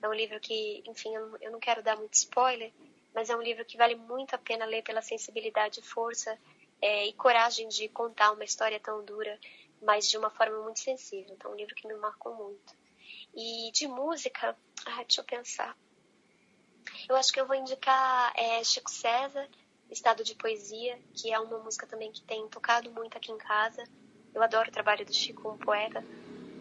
É 0.00 0.08
um 0.08 0.12
livro 0.12 0.38
que, 0.40 0.82
enfim, 0.86 1.14
eu 1.40 1.50
não 1.50 1.58
quero 1.58 1.82
dar 1.82 1.96
muito 1.96 2.14
spoiler, 2.14 2.72
mas 3.14 3.30
é 3.30 3.36
um 3.36 3.42
livro 3.42 3.64
que 3.64 3.76
vale 3.76 3.94
muito 3.94 4.34
a 4.34 4.38
pena 4.38 4.64
ler 4.64 4.82
pela 4.82 5.02
sensibilidade, 5.02 5.82
força 5.82 6.38
é, 6.80 7.06
e 7.06 7.12
coragem 7.14 7.66
de 7.68 7.88
contar 7.88 8.32
uma 8.32 8.44
história 8.44 8.78
tão 8.78 9.04
dura 9.04 9.38
mas 9.82 10.08
de 10.08 10.16
uma 10.16 10.30
forma 10.30 10.62
muito 10.62 10.80
sensível. 10.80 11.34
Então, 11.34 11.50
é 11.50 11.54
um 11.54 11.56
livro 11.56 11.74
que 11.74 11.86
me 11.86 11.94
marcou 11.94 12.34
muito. 12.34 12.74
E 13.34 13.70
de 13.72 13.86
música, 13.86 14.56
ah, 14.86 15.02
deixa 15.04 15.20
eu 15.20 15.24
pensar. 15.24 15.76
Eu 17.08 17.16
acho 17.16 17.32
que 17.32 17.40
eu 17.40 17.46
vou 17.46 17.56
indicar 17.56 18.32
é, 18.36 18.62
Chico 18.64 18.90
César, 18.90 19.48
Estado 19.90 20.24
de 20.24 20.34
Poesia, 20.34 20.98
que 21.14 21.32
é 21.32 21.38
uma 21.38 21.58
música 21.58 21.86
também 21.86 22.10
que 22.12 22.22
tem 22.22 22.46
tocado 22.48 22.90
muito 22.90 23.16
aqui 23.16 23.32
em 23.32 23.38
casa. 23.38 23.84
Eu 24.34 24.42
adoro 24.42 24.68
o 24.68 24.72
trabalho 24.72 25.04
do 25.04 25.14
Chico 25.14 25.42
como 25.42 25.58
poeta 25.58 26.04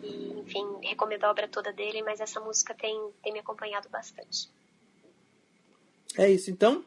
e, 0.03 0.39
enfim, 0.39 0.65
recomendo 0.83 1.25
a 1.25 1.31
obra 1.31 1.47
toda 1.47 1.73
dele, 1.73 2.01
mas 2.01 2.19
essa 2.19 2.39
música 2.39 2.73
tem, 2.73 3.11
tem 3.21 3.33
me 3.33 3.39
acompanhado 3.39 3.89
bastante. 3.89 4.49
É 6.17 6.29
isso, 6.29 6.49
então. 6.49 6.83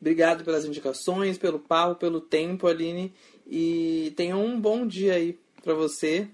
Obrigado 0.00 0.44
pelas 0.44 0.64
indicações, 0.64 1.36
pelo 1.36 1.58
papo, 1.58 1.96
pelo 1.96 2.20
tempo, 2.20 2.66
Aline. 2.66 3.14
E 3.46 4.12
tenha 4.16 4.36
um 4.36 4.60
bom 4.60 4.86
dia 4.86 5.14
aí 5.14 5.38
para 5.62 5.74
você. 5.74 6.28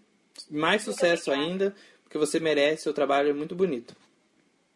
Mais 0.50 0.82
sucesso 0.82 1.30
ainda, 1.30 1.74
porque 2.02 2.18
você 2.18 2.40
merece, 2.40 2.82
seu 2.82 2.94
trabalho 2.94 3.30
é 3.30 3.32
muito 3.32 3.54
bonito. 3.54 3.94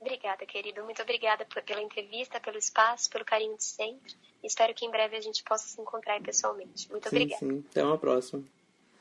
Obrigada, 0.00 0.46
querido. 0.46 0.84
Muito 0.84 1.02
obrigada 1.02 1.44
pela 1.66 1.82
entrevista, 1.82 2.38
pelo 2.40 2.56
espaço, 2.56 3.10
pelo 3.10 3.24
carinho 3.24 3.56
de 3.56 3.64
sempre. 3.64 4.14
Espero 4.42 4.72
que 4.72 4.86
em 4.86 4.90
breve 4.90 5.16
a 5.16 5.20
gente 5.20 5.42
possa 5.42 5.66
se 5.66 5.80
encontrar 5.80 6.20
pessoalmente. 6.22 6.90
Muito 6.90 7.08
sim, 7.08 7.16
obrigada. 7.16 7.40
Sim, 7.40 7.64
até 7.70 7.82
uma 7.82 7.98
próxima. 7.98 8.44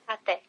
Até. 0.08 0.42